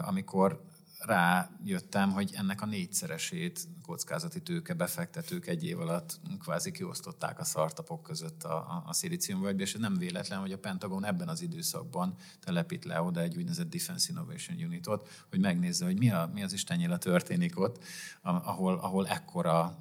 amikor 0.02 0.64
rájöttem, 0.98 2.10
hogy 2.10 2.30
ennek 2.34 2.62
a 2.62 2.66
négyszeresét 2.66 3.68
kockázati 3.82 4.42
tőke 4.42 4.74
befektetők 4.74 5.46
egy 5.46 5.64
év 5.64 5.80
alatt 5.80 6.20
kvázi 6.38 6.70
kiosztották 6.70 7.38
a 7.38 7.44
startupok 7.44 8.02
között 8.02 8.42
a, 8.42 8.54
a, 8.54 8.82
a 8.86 8.92
szilíciumvölgybe, 8.92 9.62
és 9.62 9.74
ez 9.74 9.80
nem 9.80 9.94
véletlen, 9.94 10.40
hogy 10.40 10.52
a 10.52 10.58
Pentagon 10.58 11.04
ebben 11.04 11.28
az 11.28 11.42
időszakban 11.42 12.14
telepít 12.40 12.84
le 12.84 13.02
oda 13.02 13.20
egy 13.20 13.36
úgynevezett 13.36 13.70
Defense 13.70 14.06
Innovation 14.10 14.62
Unitot, 14.64 15.08
hogy 15.30 15.40
megnézze, 15.40 15.84
hogy 15.84 15.98
mi, 15.98 16.10
a, 16.10 16.30
mi 16.32 16.42
az 16.42 16.52
Istennyila 16.52 16.98
történik 16.98 17.58
ott, 17.58 17.84
ahol, 18.22 18.78
ahol 18.78 19.08
ekkora 19.08 19.78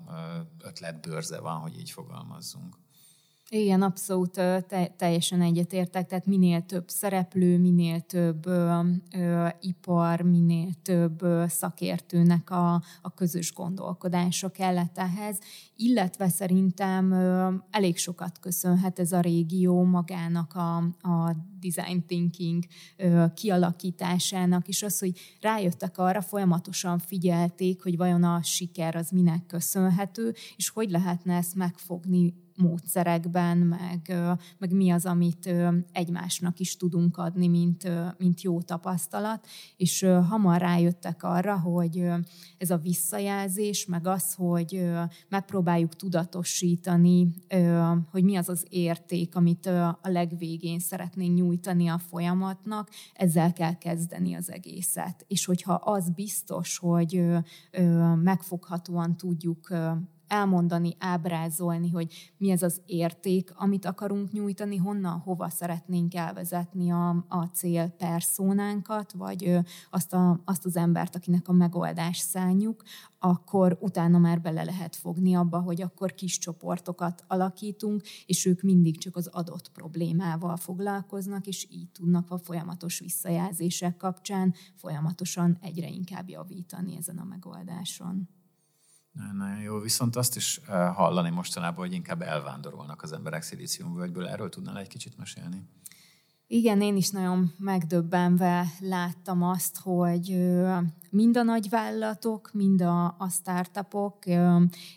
ötletbőrze 0.60 1.40
van, 1.40 1.60
hogy 1.60 1.80
így 1.80 1.92
fogalmazzunk. 1.92 2.76
Igen, 3.54 3.82
abszolút 3.82 4.32
te, 4.32 4.94
teljesen 4.98 5.42
egyetértek, 5.42 6.08
tehát 6.08 6.26
minél 6.26 6.62
több 6.62 6.90
szereplő, 6.90 7.58
minél 7.58 8.00
több 8.00 8.46
ö, 8.46 8.80
ö, 9.16 9.48
ipar, 9.60 10.22
minél 10.22 10.70
több 10.82 11.26
szakértőnek 11.48 12.50
a, 12.50 12.74
a 13.02 13.14
közös 13.14 13.54
gondolkodása 13.54 14.50
kellett 14.50 14.98
ehhez, 14.98 15.40
illetve 15.76 16.30
szerintem 16.30 17.12
ö, 17.12 17.54
elég 17.70 17.98
sokat 17.98 18.40
köszönhet 18.40 19.00
ez 19.00 19.12
a 19.12 19.20
régió 19.20 19.84
magának 19.84 20.54
a, 20.54 20.78
a 21.10 21.36
design 21.60 22.06
thinking 22.06 22.64
ö, 22.98 23.26
kialakításának, 23.34 24.68
és 24.68 24.84
az, 24.84 25.00
hogy 25.00 25.20
rájöttek 25.42 25.98
arra, 25.98 26.22
folyamatosan 26.22 27.00
figyelték, 27.00 27.84
hogy 27.84 27.98
vajon 27.98 28.24
a 28.24 28.44
siker 28.44 28.96
az 28.96 29.10
minek 29.10 29.46
köszönhető, 29.46 30.34
és 30.56 30.70
hogy 30.70 30.90
lehetne 30.90 31.36
ezt 31.36 31.56
megfogni 31.56 32.41
módszerekben, 32.62 33.58
meg, 33.58 34.14
meg 34.58 34.74
mi 34.74 34.90
az, 34.90 35.06
amit 35.06 35.54
egymásnak 35.92 36.60
is 36.60 36.76
tudunk 36.78 37.18
adni, 37.18 37.48
mint, 37.48 37.92
mint 38.18 38.42
jó 38.42 38.62
tapasztalat, 38.62 39.48
és 39.78 40.02
hamar 40.30 40.60
rájöttek 40.60 41.24
arra, 41.24 41.60
hogy 41.60 42.10
ez 42.58 42.70
a 42.70 42.78
visszajelzés, 42.78 43.86
meg 43.86 44.08
az, 44.08 44.34
hogy 44.34 44.90
megpróbáljuk 45.30 45.96
tudatosítani, 45.96 47.34
hogy 48.12 48.24
mi 48.24 48.36
az 48.36 48.50
az 48.50 48.66
érték, 48.70 49.36
amit 49.36 49.66
a 49.66 50.00
legvégén 50.02 50.80
szeretnénk 50.80 51.36
nyújtani 51.36 51.88
a 51.88 51.98
folyamatnak, 51.98 52.90
ezzel 53.14 53.54
kell 53.54 53.78
kezdeni 53.78 54.34
az 54.34 54.52
egészet. 54.52 55.26
És 55.28 55.46
hogyha 55.46 55.74
az 55.74 56.10
biztos, 56.10 56.78
hogy 56.78 57.24
megfoghatóan 58.16 59.18
tudjuk 59.18 59.74
elmondani, 60.32 60.96
ábrázolni, 61.00 61.90
hogy 61.90 62.34
mi 62.38 62.50
ez 62.50 62.62
az 62.62 62.82
érték, 62.86 63.52
amit 63.56 63.86
akarunk 63.86 64.32
nyújtani, 64.32 64.78
honnan, 64.78 65.20
hova 65.20 65.50
szeretnénk 65.50 66.16
elvezetni 66.16 66.92
a, 66.92 67.10
a 67.28 67.44
cél 67.54 67.88
perszónánkat, 67.90 69.12
vagy 69.12 69.60
azt, 69.90 70.14
a, 70.14 70.42
azt 70.46 70.66
az 70.66 70.76
embert, 70.76 71.16
akinek 71.16 71.48
a 71.48 71.52
megoldás 71.52 72.18
szánjuk, 72.18 72.84
akkor 73.20 73.78
utána 73.82 74.18
már 74.18 74.42
bele 74.42 74.64
lehet 74.64 74.96
fogni 74.96 75.36
abba, 75.36 75.60
hogy 75.60 75.82
akkor 75.82 76.14
kis 76.14 76.38
csoportokat 76.38 77.24
alakítunk, 77.28 78.02
és 78.26 78.46
ők 78.46 78.62
mindig 78.62 78.98
csak 78.98 79.16
az 79.16 79.28
adott 79.28 79.72
problémával 79.72 80.58
foglalkoznak, 80.58 81.48
és 81.48 81.68
így 81.70 81.90
tudnak 81.90 82.32
a 82.32 82.38
folyamatos 82.38 83.00
visszajelzések 83.00 83.98
kapcsán 83.98 84.54
folyamatosan 84.76 85.58
egyre 85.62 85.88
inkább 85.88 86.30
javítani 86.30 86.98
ezen 86.98 87.18
a 87.18 87.24
megoldáson. 87.24 88.30
Nagyon 89.12 89.62
jó, 89.62 89.80
viszont 89.80 90.16
azt 90.16 90.36
is 90.36 90.62
eh, 90.68 90.96
hallani 90.96 91.30
mostanában, 91.30 91.86
hogy 91.86 91.94
inkább 91.94 92.22
elvándorolnak 92.22 93.02
az 93.02 93.12
emberek 93.12 93.42
szilíciumvölgyből. 93.42 94.28
Erről 94.28 94.50
tudnál 94.50 94.78
egy 94.78 94.88
kicsit 94.88 95.18
mesélni? 95.18 95.70
Igen, 96.48 96.82
én 96.82 96.96
is 96.96 97.10
nagyon 97.10 97.54
megdöbbenve 97.58 98.66
láttam 98.80 99.44
azt, 99.44 99.78
hogy 99.78 100.38
mind 101.10 101.38
a 101.38 101.44
nagyvállalatok, 101.44 102.50
mind 102.54 102.82
a, 102.82 103.06
a 103.06 103.30
startupok, 103.30 104.18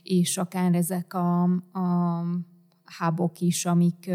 és 0.03 0.37
akár 0.37 0.75
ezek 0.75 1.15
a, 1.15 1.43
a 1.73 2.23
hubok 2.99 3.41
is, 3.41 3.67
amik 3.67 4.11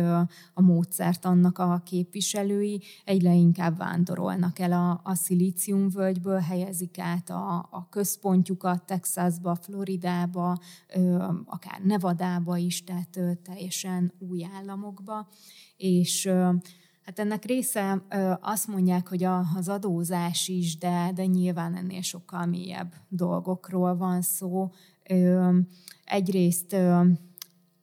a 0.54 0.62
módszert 0.62 1.26
annak 1.26 1.58
a 1.58 1.82
képviselői 1.86 2.82
egyre 3.06 3.34
inkább 3.34 3.78
vándorolnak 3.78 4.60
el 4.60 4.72
a, 4.72 5.02
a 5.04 5.16
szilíciumvölgyből, 5.16 6.40
helyezik 6.40 7.00
át 7.00 7.30
a, 7.30 7.58
a 7.72 7.88
központjukat 7.90 8.86
Texasba, 8.86 9.56
Floridába, 9.56 10.58
akár 11.46 11.82
Nevadába 11.84 12.58
is, 12.58 12.84
tehát 12.84 13.20
teljesen 13.44 14.14
új 14.20 14.46
államokba, 14.56 15.28
és 15.78 16.32
Hát 17.10 17.20
ennek 17.20 17.46
része 17.46 18.04
azt 18.42 18.68
mondják, 18.68 19.08
hogy 19.08 19.24
az 19.56 19.70
adózás 19.70 20.48
is, 20.48 20.78
de, 20.78 21.12
de 21.16 21.26
nyilván 21.26 21.76
ennél 21.76 22.02
sokkal 22.02 22.46
mélyebb 22.46 22.94
dolgokról 23.08 23.98
van 23.98 24.22
szó. 24.22 24.72
Egyrészt 26.04 26.76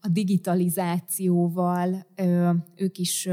a 0.07 0.09
digitalizációval 0.09 2.07
ők 2.76 2.98
is 2.98 3.28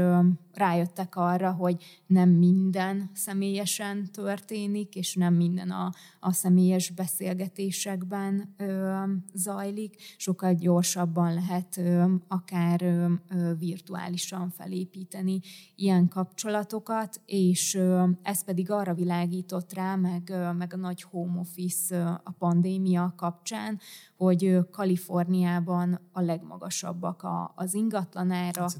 rájöttek 0.56 1.16
arra, 1.16 1.52
hogy 1.52 1.84
nem 2.06 2.30
minden 2.30 3.10
személyesen 3.12 4.10
történik, 4.12 4.94
és 4.94 5.14
nem 5.14 5.34
minden 5.34 5.70
a, 5.70 5.92
a 6.20 6.32
személyes 6.32 6.90
beszélgetésekben 6.90 8.54
ö, 8.56 9.02
zajlik. 9.34 9.96
Sokkal 10.16 10.54
gyorsabban 10.54 11.34
lehet 11.34 11.76
ö, 11.76 12.14
akár 12.28 12.82
ö, 12.82 13.12
virtuálisan 13.58 14.50
felépíteni 14.50 15.40
ilyen 15.74 16.08
kapcsolatokat, 16.08 17.20
és 17.26 17.74
ö, 17.74 18.04
ez 18.22 18.44
pedig 18.44 18.70
arra 18.70 18.94
világított 18.94 19.72
rá, 19.72 19.94
meg, 19.94 20.28
ö, 20.30 20.52
meg 20.52 20.74
a 20.74 20.76
nagy 20.76 21.02
home 21.02 21.40
office 21.40 21.96
ö, 21.96 22.02
a 22.24 22.30
pandémia 22.38 23.14
kapcsán, 23.16 23.80
hogy 24.16 24.58
Kaliforniában 24.70 26.00
a 26.12 26.20
legmagasabbak 26.20 27.22
a, 27.22 27.52
az 27.54 27.74
ingatlanárak, 27.74 28.70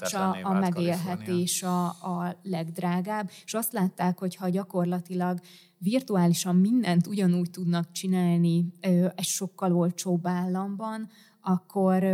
és 0.00 0.14
a, 0.14 0.36
a 0.42 0.52
megélhet 0.52 1.19
megélhetés 1.20 1.62
a, 1.62 1.86
a 1.86 2.38
legdrágább, 2.42 3.30
és 3.44 3.54
azt 3.54 3.72
látták, 3.72 4.18
hogy 4.18 4.36
ha 4.36 4.48
gyakorlatilag 4.48 5.40
virtuálisan 5.78 6.56
mindent 6.56 7.06
ugyanúgy 7.06 7.50
tudnak 7.50 7.92
csinálni 7.92 8.72
egy 9.14 9.24
sokkal 9.24 9.76
olcsóbb 9.76 10.26
államban, 10.26 11.08
akkor, 11.42 12.04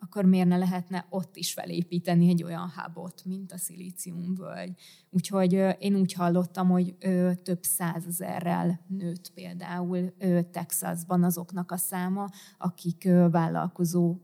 akkor 0.00 0.24
miért 0.24 0.48
ne 0.48 0.56
lehetne 0.56 1.06
ott 1.10 1.36
is 1.36 1.52
felépíteni 1.52 2.28
egy 2.28 2.42
olyan 2.42 2.72
hubot, 2.76 3.22
mint 3.24 3.52
a 3.52 3.58
szilíciumvölgy. 3.58 4.72
Úgyhogy 5.10 5.52
én 5.78 5.96
úgy 5.96 6.12
hallottam, 6.12 6.68
hogy 6.68 6.96
több 7.42 7.62
százezerrel 7.62 8.80
nőtt 8.86 9.32
például 9.34 10.14
Texasban 10.50 11.24
azoknak 11.24 11.72
a 11.72 11.76
száma, 11.76 12.28
akik 12.58 13.08
vállalkozó 13.30 14.16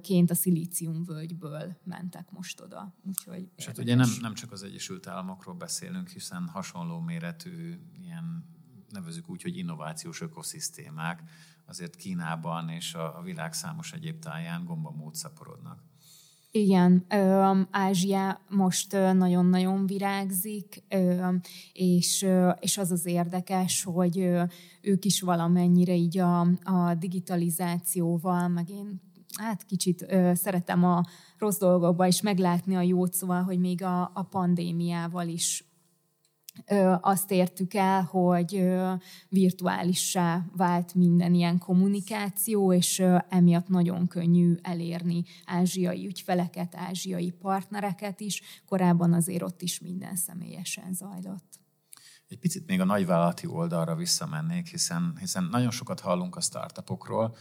ként 0.00 0.30
a 0.30 0.34
szilíciumvölgyből 0.34 1.76
mentek 1.84 2.30
most 2.30 2.60
oda. 2.60 2.94
Úgyhogy 3.06 3.48
És 3.56 3.66
hát 3.66 3.78
ugye 3.78 3.94
nem, 3.94 4.10
nem 4.20 4.34
csak 4.34 4.52
az 4.52 4.62
Egyesült 4.62 5.06
Államokról 5.06 5.54
beszélünk, 5.54 6.08
hiszen 6.08 6.48
hasonló 6.48 7.00
méretű 7.00 7.78
ilyen 8.02 8.44
nevezük 8.88 9.30
úgy, 9.30 9.42
hogy 9.42 9.56
innovációs 9.56 10.20
ökoszisztémák 10.20 11.22
azért 11.66 11.96
Kínában 11.96 12.68
és 12.68 12.94
a, 12.94 13.18
a 13.18 13.22
világ 13.22 13.52
számos 13.52 13.92
egyéb 13.92 14.18
táján 14.18 14.64
gombamód 14.64 15.14
szaporodnak. 15.14 15.82
Igen, 16.56 17.06
Ázsia 17.70 18.40
most 18.48 18.92
nagyon-nagyon 18.92 19.86
virágzik, 19.86 20.82
és, 21.72 22.26
és 22.60 22.78
az 22.78 22.90
az 22.90 23.06
érdekes, 23.06 23.82
hogy 23.82 24.18
ők 24.80 25.04
is 25.04 25.20
valamennyire 25.20 25.94
így 25.94 26.18
a, 26.18 26.40
a 26.64 26.94
digitalizációval, 26.98 28.48
meg 28.48 28.70
én 28.70 29.00
hát 29.36 29.64
kicsit 29.64 30.04
ö, 30.08 30.32
szeretem 30.34 30.84
a 30.84 31.02
rossz 31.38 31.58
dolgokba 31.58 32.06
is 32.06 32.20
meglátni 32.20 32.76
a 32.76 32.80
jót, 32.80 33.12
szóval, 33.12 33.42
hogy 33.42 33.58
még 33.58 33.82
a, 33.82 34.10
a 34.14 34.22
pandémiával 34.22 35.28
is 35.28 35.64
ö, 36.66 36.94
azt 37.00 37.30
értük 37.30 37.74
el, 37.74 38.02
hogy 38.02 38.54
ö, 38.56 38.92
virtuálissá 39.28 40.44
vált 40.56 40.94
minden 40.94 41.34
ilyen 41.34 41.58
kommunikáció, 41.58 42.72
és 42.72 42.98
ö, 42.98 43.16
emiatt 43.28 43.68
nagyon 43.68 44.06
könnyű 44.06 44.54
elérni 44.62 45.24
ázsiai 45.44 46.06
ügyfeleket, 46.06 46.74
ázsiai 46.74 47.30
partnereket 47.30 48.20
is. 48.20 48.42
Korábban 48.66 49.12
azért 49.12 49.42
ott 49.42 49.62
is 49.62 49.80
minden 49.80 50.16
személyesen 50.16 50.94
zajlott. 50.94 51.62
Egy 52.28 52.38
picit 52.38 52.66
még 52.66 52.80
a 52.80 52.84
nagyvállalati 52.84 53.46
oldalra 53.46 53.94
visszamennék, 53.94 54.68
hiszen, 54.68 55.16
hiszen 55.20 55.44
nagyon 55.44 55.70
sokat 55.70 56.00
hallunk 56.00 56.36
a 56.36 56.40
startupokról, 56.40 57.36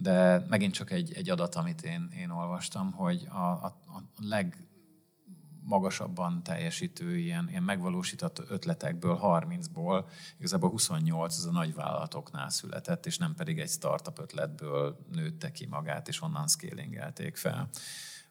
de 0.00 0.44
megint 0.48 0.74
csak 0.74 0.90
egy, 0.90 1.12
egy 1.12 1.30
adat, 1.30 1.54
amit 1.54 1.82
én, 1.82 2.08
én 2.16 2.30
olvastam, 2.30 2.92
hogy 2.92 3.26
a, 3.30 3.36
a, 3.36 3.66
a 3.66 4.02
legmagasabban 4.16 6.42
teljesítő 6.42 7.16
ilyen, 7.16 7.48
ilyen 7.48 7.62
megvalósított 7.62 8.42
ötletekből, 8.48 9.20
30-ból 9.22 10.04
igazából 10.38 10.70
28 10.70 11.36
az 11.36 11.46
a 11.46 11.50
nagyvállalatoknál 11.50 12.50
született, 12.50 13.06
és 13.06 13.18
nem 13.18 13.34
pedig 13.34 13.58
egy 13.58 13.70
startup 13.70 14.18
ötletből 14.18 14.98
nőtte 15.12 15.50
ki 15.50 15.66
magát, 15.66 16.08
és 16.08 16.22
onnan 16.22 16.48
scalingelték 16.48 17.36
fel. 17.36 17.68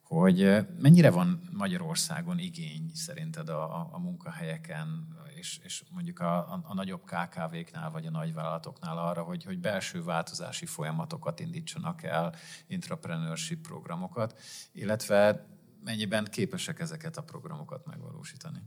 Hogy 0.04 0.68
mennyire 0.80 1.12
van 1.12 1.42
Magyarországon 1.52 2.40
igény 2.40 2.92
szerinted 2.94 3.50
a, 3.50 3.80
a, 3.80 3.90
a 3.92 4.00
munkahelyeken, 4.00 5.08
és, 5.38 5.60
és 5.64 5.84
mondjuk 5.90 6.20
a, 6.20 6.38
a, 6.38 6.60
a 6.64 6.74
nagyobb 6.74 7.04
KKV-knál 7.04 7.92
vagy 7.92 8.06
a 8.06 8.10
nagyvállalatoknál 8.10 8.98
arra, 8.98 9.24
hogy, 9.24 9.44
hogy 9.44 9.60
belső 9.60 10.04
változási 10.04 10.66
folyamatokat 10.66 11.40
indítsanak 11.40 12.04
el, 12.04 12.36
intrapreneurship 12.68 13.62
programokat, 13.62 14.40
illetve 14.72 15.46
mennyiben 15.84 16.26
képesek 16.26 16.80
ezeket 16.80 17.18
a 17.18 17.24
programokat 17.24 17.86
megvalósítani? 17.86 18.62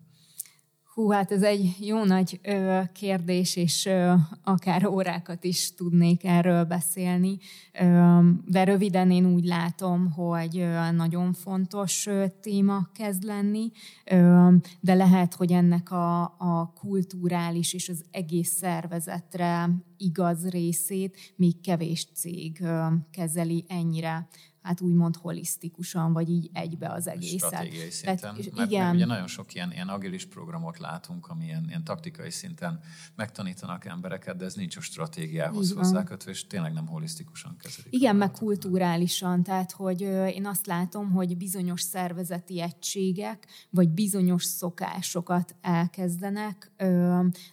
Hú, 1.01 1.11
hát 1.11 1.32
ez 1.32 1.42
egy 1.42 1.76
jó 1.78 2.05
nagy 2.05 2.40
ö, 2.42 2.80
kérdés, 2.92 3.57
és 3.57 3.86
ö, 3.86 4.12
akár 4.44 4.86
órákat 4.86 5.44
is 5.44 5.74
tudnék 5.74 6.24
erről 6.24 6.64
beszélni, 6.64 7.38
ö, 7.80 8.18
de 8.46 8.64
röviden 8.64 9.11
én 9.11 9.26
úgy 9.26 9.44
látom, 9.44 10.11
hogy 10.11 10.59
ö, 10.59 10.90
nagyon 10.90 11.32
fontos 11.32 12.07
ö, 12.07 12.24
téma 12.40 12.88
kezd 12.94 13.22
lenni, 13.22 13.70
ö, 14.05 14.48
de 14.80 14.94
lehet, 14.94 15.34
hogy 15.34 15.53
ennek 15.53 15.90
a, 15.90 16.22
a 16.22 16.72
kulturális 16.80 17.74
és 17.74 17.88
az 17.88 18.05
egész 18.11 18.51
szervezetre 18.51 19.70
igaz 19.96 20.48
részét 20.48 21.16
még 21.36 21.61
kevés 21.61 22.07
cég 22.14 22.61
ö, 22.61 22.86
kezeli 23.11 23.64
ennyire 23.68 24.28
hát 24.62 24.80
úgymond 24.80 25.16
holisztikusan, 25.16 26.12
vagy 26.12 26.30
így 26.30 26.50
egybe 26.52 26.88
az 26.88 27.06
egészet. 27.06 27.38
Stratégiai 27.38 27.90
szinten. 27.90 28.16
Tehát, 28.16 28.36
mert, 28.36 28.70
igen. 28.70 28.82
Mert 28.82 28.94
ugye 28.94 29.06
nagyon 29.06 29.26
sok 29.26 29.54
ilyen, 29.54 29.72
ilyen 29.72 29.88
agilis 29.88 30.26
programot 30.26 30.78
látunk, 30.78 31.26
ami 31.26 31.44
ilyen, 31.44 31.64
ilyen 31.68 31.84
taktikai 31.84 32.30
szinten 32.30 32.80
megtanítanak 33.14 33.84
embereket, 33.84 34.36
de 34.36 34.44
ez 34.44 34.54
nincs 34.54 34.76
a 34.76 34.80
stratégiához 34.80 35.72
hozzákötve, 35.72 36.30
és 36.30 36.46
tényleg 36.46 36.72
nem 36.72 36.86
holisztikusan 36.86 37.56
kezelik. 37.56 37.92
Igen, 37.92 38.16
meg 38.16 38.30
kulturálisan, 38.30 39.42
tehát 39.42 39.72
hogy 39.72 40.00
én 40.34 40.46
azt 40.46 40.66
látom, 40.66 41.11
hogy 41.11 41.36
bizonyos 41.36 41.80
szervezeti 41.80 42.61
egységek, 42.61 43.46
vagy 43.70 43.88
bizonyos 43.88 44.44
szokásokat 44.44 45.56
elkezdenek, 45.61 46.72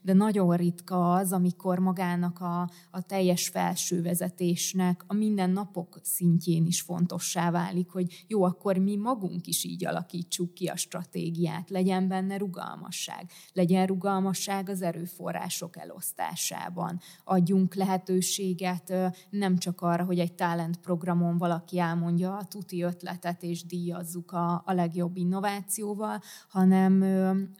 de 0.01 0.13
nagyon 0.13 0.55
ritka 0.55 1.13
az, 1.13 1.31
amikor 1.31 1.79
magának 1.79 2.39
a, 2.39 2.69
a 2.91 3.01
teljes 3.01 3.47
felső 3.47 4.01
vezetésnek 4.01 5.03
a 5.07 5.13
mindennapok 5.13 5.99
szintjén 6.03 6.65
is 6.65 6.81
fontos 6.81 6.95
fontossá 6.97 7.51
válik, 7.51 7.89
hogy 7.89 8.25
jó, 8.27 8.43
akkor 8.43 8.77
mi 8.77 8.95
magunk 8.95 9.47
is 9.47 9.63
így 9.63 9.85
alakítsuk 9.85 10.53
ki 10.53 10.67
a 10.67 10.75
stratégiát, 10.75 11.69
legyen 11.69 12.07
benne 12.07 12.37
rugalmasság, 12.37 13.31
legyen 13.53 13.85
rugalmasság 13.85 14.69
az 14.69 14.81
erőforrások 14.81 15.77
elosztásában, 15.77 16.99
adjunk 17.23 17.75
lehetőséget 17.75 18.93
nem 19.29 19.57
csak 19.57 19.81
arra, 19.81 20.03
hogy 20.03 20.19
egy 20.19 20.33
talent 20.33 20.77
programon 20.77 21.37
valaki 21.37 21.79
elmondja 21.79 22.37
a 22.37 22.45
tuti 22.45 22.81
ötletet 22.81 23.43
és 23.43 23.65
díjazzuk 23.65 24.31
a, 24.31 24.63
a 24.65 24.73
legjobb 24.73 25.17
innovációval, 25.17 26.21
hanem 26.49 26.93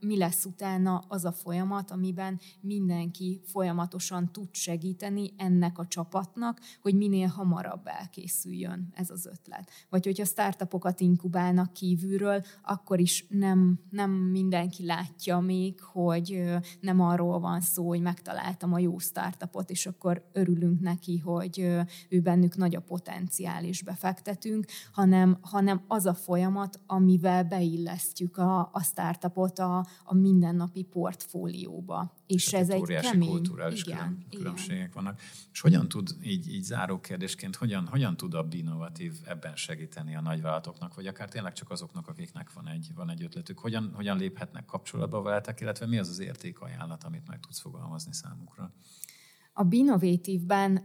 mi 0.02 0.18
lesz 0.18 0.46
utána 0.46 1.04
az 1.08 1.26
a 1.26 1.32
folyamat, 1.32 1.92
amiben 1.92 2.40
mindenki 2.62 3.42
folyamatosan 3.46 4.32
tud 4.32 4.48
segíteni 4.52 5.34
ennek 5.38 5.78
a 5.78 5.88
csapatnak, 5.88 6.60
hogy 6.82 6.96
minél 6.96 7.28
hamarabb 7.28 7.88
elkészüljön 7.88 8.90
ez 8.94 9.10
az 9.10 9.27
ötlet. 9.28 9.70
Vagy 9.90 10.06
hogyha 10.06 10.26
startupokat 10.26 11.00
inkubálnak 11.00 11.74
kívülről, 11.74 12.44
akkor 12.64 13.00
is 13.00 13.26
nem, 13.30 13.80
nem 13.90 14.12
mindenki 14.12 14.86
látja 14.86 15.40
még, 15.40 15.82
hogy 15.82 16.44
nem 16.80 17.02
arról 17.02 17.40
van 17.40 17.62
szó, 17.62 17.88
hogy 17.88 18.02
megtaláltam 18.02 18.74
a 18.74 18.80
jó 18.80 18.98
startupot, 18.98 19.70
és 19.70 19.86
akkor 19.86 20.30
örülünk 20.34 20.80
neki, 20.80 21.18
hogy 21.18 21.60
ő 22.10 22.20
bennük 22.22 22.56
nagy 22.56 22.76
a 22.76 22.82
potenciál, 22.82 23.64
és 23.64 23.84
befektetünk, 23.84 24.66
hanem, 24.92 25.38
hanem 25.42 25.82
az 25.88 26.06
a 26.06 26.14
folyamat, 26.14 26.80
amivel 26.86 27.44
beillesztjük 27.44 28.38
a, 28.38 28.70
a 28.74 28.84
startupot 28.84 29.60
a, 29.60 29.86
a 30.04 30.14
mindennapi 30.14 30.84
portfólióba. 30.84 32.16
És 32.28 32.54
ez 32.54 32.70
egy 32.70 32.84
kemény... 32.84 33.30
kulturális 33.30 33.84
igen, 33.84 33.98
külön, 33.98 34.26
különbségek 34.30 34.78
igen. 34.78 34.92
vannak. 34.94 35.20
És 35.52 35.62
hogyan 35.62 35.88
tud, 35.90 36.16
így, 36.24 36.54
így 36.54 36.64
záró 36.64 37.00
kérdésként, 37.00 37.56
hogyan, 37.56 37.88
hogyan 37.88 38.18
tud 38.18 38.34
a 38.34 38.48
innovatív 38.52 39.14
ebben 39.26 39.56
segíteni 39.56 40.16
a 40.16 40.22
nagyvállalatoknak, 40.22 40.96
vagy 40.96 41.08
akár 41.08 41.30
tényleg 41.30 41.54
csak 41.54 41.70
azoknak, 41.70 42.08
akiknek 42.08 42.54
van 42.54 42.68
egy, 42.68 42.92
van 42.96 43.10
egy 43.10 43.24
ötletük? 43.24 43.60
Hogyan, 43.60 43.92
hogyan 43.96 44.18
léphetnek 44.18 44.66
kapcsolatba 44.66 45.22
veletek, 45.22 45.62
illetve 45.62 45.86
mi 45.86 45.98
az 45.98 46.10
az 46.10 46.20
értékajánlat, 46.20 47.04
amit 47.04 47.28
meg 47.28 47.40
tudsz 47.40 47.60
fogalmazni 47.60 48.14
számukra? 48.14 48.74
A 49.54 49.64
Binovatívben 49.64 50.84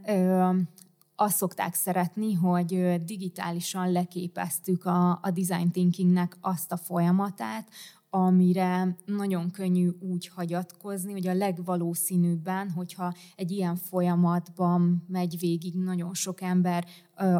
azt 1.15 1.35
szokták 1.37 1.73
szeretni, 1.73 2.33
hogy 2.33 3.03
digitálisan 3.03 3.91
leképeztük 3.91 4.85
a, 4.85 5.11
a 5.11 5.31
design 5.31 5.71
thinkingnek 5.71 6.37
azt 6.41 6.71
a 6.71 6.77
folyamatát, 6.77 7.69
amire 8.15 8.97
nagyon 9.05 9.51
könnyű 9.51 9.89
úgy 9.99 10.27
hagyatkozni, 10.27 11.11
hogy 11.11 11.27
a 11.27 11.33
legvalószínűbben, 11.33 12.69
hogyha 12.69 13.13
egy 13.35 13.51
ilyen 13.51 13.75
folyamatban 13.75 15.05
megy 15.07 15.39
végig 15.39 15.73
nagyon 15.75 16.13
sok 16.13 16.41
ember 16.41 16.85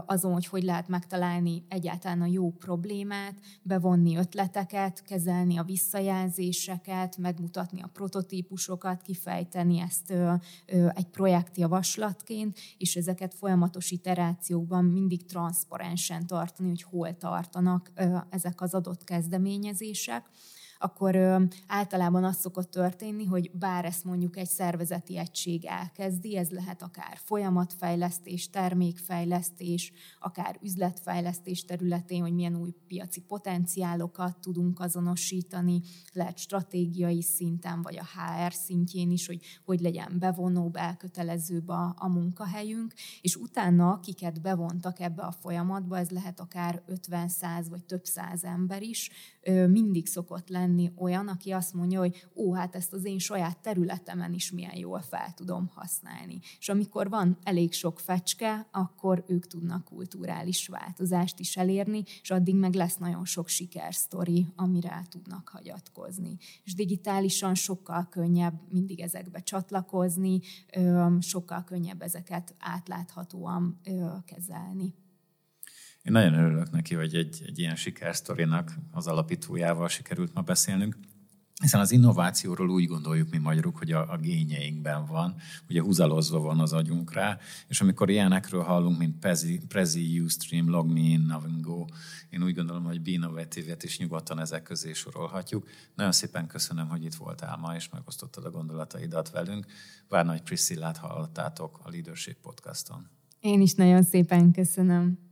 azon, 0.05 0.34
hogy 0.34 0.45
hogy 0.45 0.63
lehet 0.63 0.88
megtalálni 0.88 1.65
egyáltalán 1.67 2.21
a 2.21 2.26
jó 2.26 2.51
problémát, 2.51 3.36
bevonni 3.61 4.17
ötleteket, 4.17 5.03
kezelni 5.03 5.57
a 5.57 5.63
visszajelzéseket, 5.63 7.17
megmutatni 7.17 7.82
a 7.82 7.89
prototípusokat, 7.93 9.01
kifejteni 9.01 9.80
ezt 9.80 10.13
egy 10.93 11.07
projektjavaslatként, 11.11 12.57
és 12.78 12.95
ezeket 12.95 13.34
folyamatos 13.34 13.91
iterációkban 13.91 14.86
mindig 14.86 15.26
transzparensen 15.26 16.28
tartani, 16.28 16.69
hogy 16.69 16.84
hol 16.84 17.17
tartanak 17.17 17.91
ezek 18.30 18.61
az 18.61 18.74
adott 18.74 19.03
kezdeményezések 19.03 20.30
akkor 20.84 21.15
ö, 21.15 21.43
általában 21.67 22.23
az 22.23 22.36
szokott 22.36 22.71
történni, 22.71 23.25
hogy 23.25 23.51
bár 23.53 23.86
ezt 23.86 24.03
mondjuk 24.03 24.38
egy 24.38 24.49
szervezeti 24.49 25.17
egység 25.17 25.65
elkezdi, 25.65 26.38
ez 26.38 26.49
lehet 26.49 26.81
akár 26.81 27.17
folyamatfejlesztés, 27.23 28.49
termékfejlesztés, 28.49 29.91
akár 30.19 30.59
üzletfejlesztés 30.61 31.65
területén, 31.65 32.21
hogy 32.21 32.34
milyen 32.34 32.55
új 32.55 32.73
piaci 32.88 33.21
potenciálokat 33.21 34.38
tudunk 34.39 34.79
azonosítani, 34.79 35.81
lehet 36.13 36.38
stratégiai 36.38 37.21
szinten, 37.21 37.81
vagy 37.81 37.97
a 37.97 38.05
HR 38.19 38.53
szintjén 38.53 39.11
is, 39.11 39.27
hogy 39.27 39.41
hogy 39.65 39.81
legyen 39.81 40.15
bevonóbb, 40.19 40.75
elkötelezőbb 40.75 41.69
a, 41.69 41.95
a 41.97 42.07
munkahelyünk, 42.07 42.93
és 43.21 43.36
utána, 43.36 43.91
akiket 43.91 44.41
bevontak 44.41 44.99
ebbe 44.99 45.21
a 45.21 45.31
folyamatba, 45.31 45.97
ez 45.97 46.09
lehet 46.09 46.39
akár 46.39 46.84
50-100 46.88 47.65
vagy 47.69 47.84
több 47.84 48.05
száz 48.05 48.43
ember 48.43 48.81
is, 48.81 49.09
mindig 49.67 50.07
szokott 50.07 50.49
lenni 50.49 50.72
lenni 50.74 50.91
olyan, 50.95 51.28
aki 51.28 51.51
azt 51.51 51.74
mondja, 51.74 51.99
hogy 51.99 52.28
ó, 52.36 52.53
hát 52.53 52.76
ezt 52.76 52.93
az 52.93 53.05
én 53.05 53.19
saját 53.19 53.57
területemen 53.57 54.34
is 54.34 54.51
milyen 54.51 54.78
jól 54.78 55.01
fel 55.01 55.34
tudom 55.36 55.71
használni. 55.74 56.39
És 56.59 56.69
amikor 56.69 57.09
van 57.09 57.38
elég 57.43 57.74
sok 57.74 57.99
fecske, 57.99 58.67
akkor 58.71 59.24
ők 59.28 59.47
tudnak 59.47 59.84
kulturális 59.84 60.67
változást 60.67 61.39
is 61.39 61.57
elérni, 61.57 62.03
és 62.21 62.32
addig 62.32 62.55
meg 62.55 62.74
lesz 62.74 62.97
nagyon 62.97 63.26
sok 63.26 63.47
sikersztori, 63.47 64.47
amire 64.55 65.05
tudnak 65.09 65.47
hagyatkozni. 65.47 66.38
És 66.63 66.74
digitálisan 66.74 67.55
sokkal 67.55 68.07
könnyebb 68.09 68.61
mindig 68.69 68.99
ezekbe 68.99 69.39
csatlakozni, 69.39 70.39
sokkal 71.19 71.63
könnyebb 71.63 72.01
ezeket 72.01 72.55
átláthatóan 72.59 73.80
kezelni. 74.26 74.93
Én 76.04 76.12
nagyon 76.12 76.34
örülök 76.34 76.72
neki, 76.72 76.95
hogy 76.95 77.16
egy, 77.16 77.43
egy 77.45 77.60
ilyen 77.60 77.76
sikersztorinak 77.76 78.76
az 78.91 79.08
alapítójával 79.08 79.88
sikerült 79.88 80.34
ma 80.34 80.41
beszélnünk. 80.41 80.97
Hiszen 81.62 81.80
az 81.80 81.91
innovációról 81.91 82.70
úgy 82.70 82.88
gondoljuk 82.88 83.30
mi 83.30 83.38
magyarok, 83.38 83.78
hogy 83.78 83.91
a, 83.91 84.12
a 84.12 84.18
gényeinkben 84.18 85.06
van, 85.06 85.36
ugye 85.70 85.82
húzalozva 85.82 86.39
van 86.39 86.60
az 86.60 86.74
agyunk 86.74 87.14
rá, 87.14 87.38
és 87.68 87.82
amikor 87.82 88.10
ilyenekről 88.10 88.62
hallunk, 88.62 88.97
mint 88.97 89.20
Prezi, 89.20 89.62
Prezi 89.68 90.20
Ustream, 90.20 90.70
LogMeIn, 90.70 91.22
Navingo, 91.22 91.86
én 92.30 92.43
úgy 92.43 92.56
gondolom, 92.56 92.84
hogy 92.84 93.01
Binovative-et 93.01 93.84
is 93.84 93.97
nyugodtan 93.97 94.39
ezek 94.39 94.64
közé 94.64 94.93
sorolhatjuk. 94.93 95.68
Nagyon 95.95 96.12
szépen 96.12 96.47
köszönöm, 96.47 96.88
hogy 96.88 97.04
itt 97.04 97.16
voltál 97.16 97.58
ma, 97.58 97.76
és 97.76 97.89
megosztottad 97.89 98.45
a 98.45 98.51
gondolataidat 98.51 99.30
velünk. 99.30 99.66
Várnagy 100.08 100.41
Priscillát 100.41 100.97
hallottátok 100.97 101.80
a 101.84 101.89
Leadership 101.89 102.38
Podcaston. 102.41 103.10
Én 103.39 103.62
is 103.62 103.74
nagyon 103.74 104.04
szépen 104.04 104.51
köszönöm. 104.51 105.32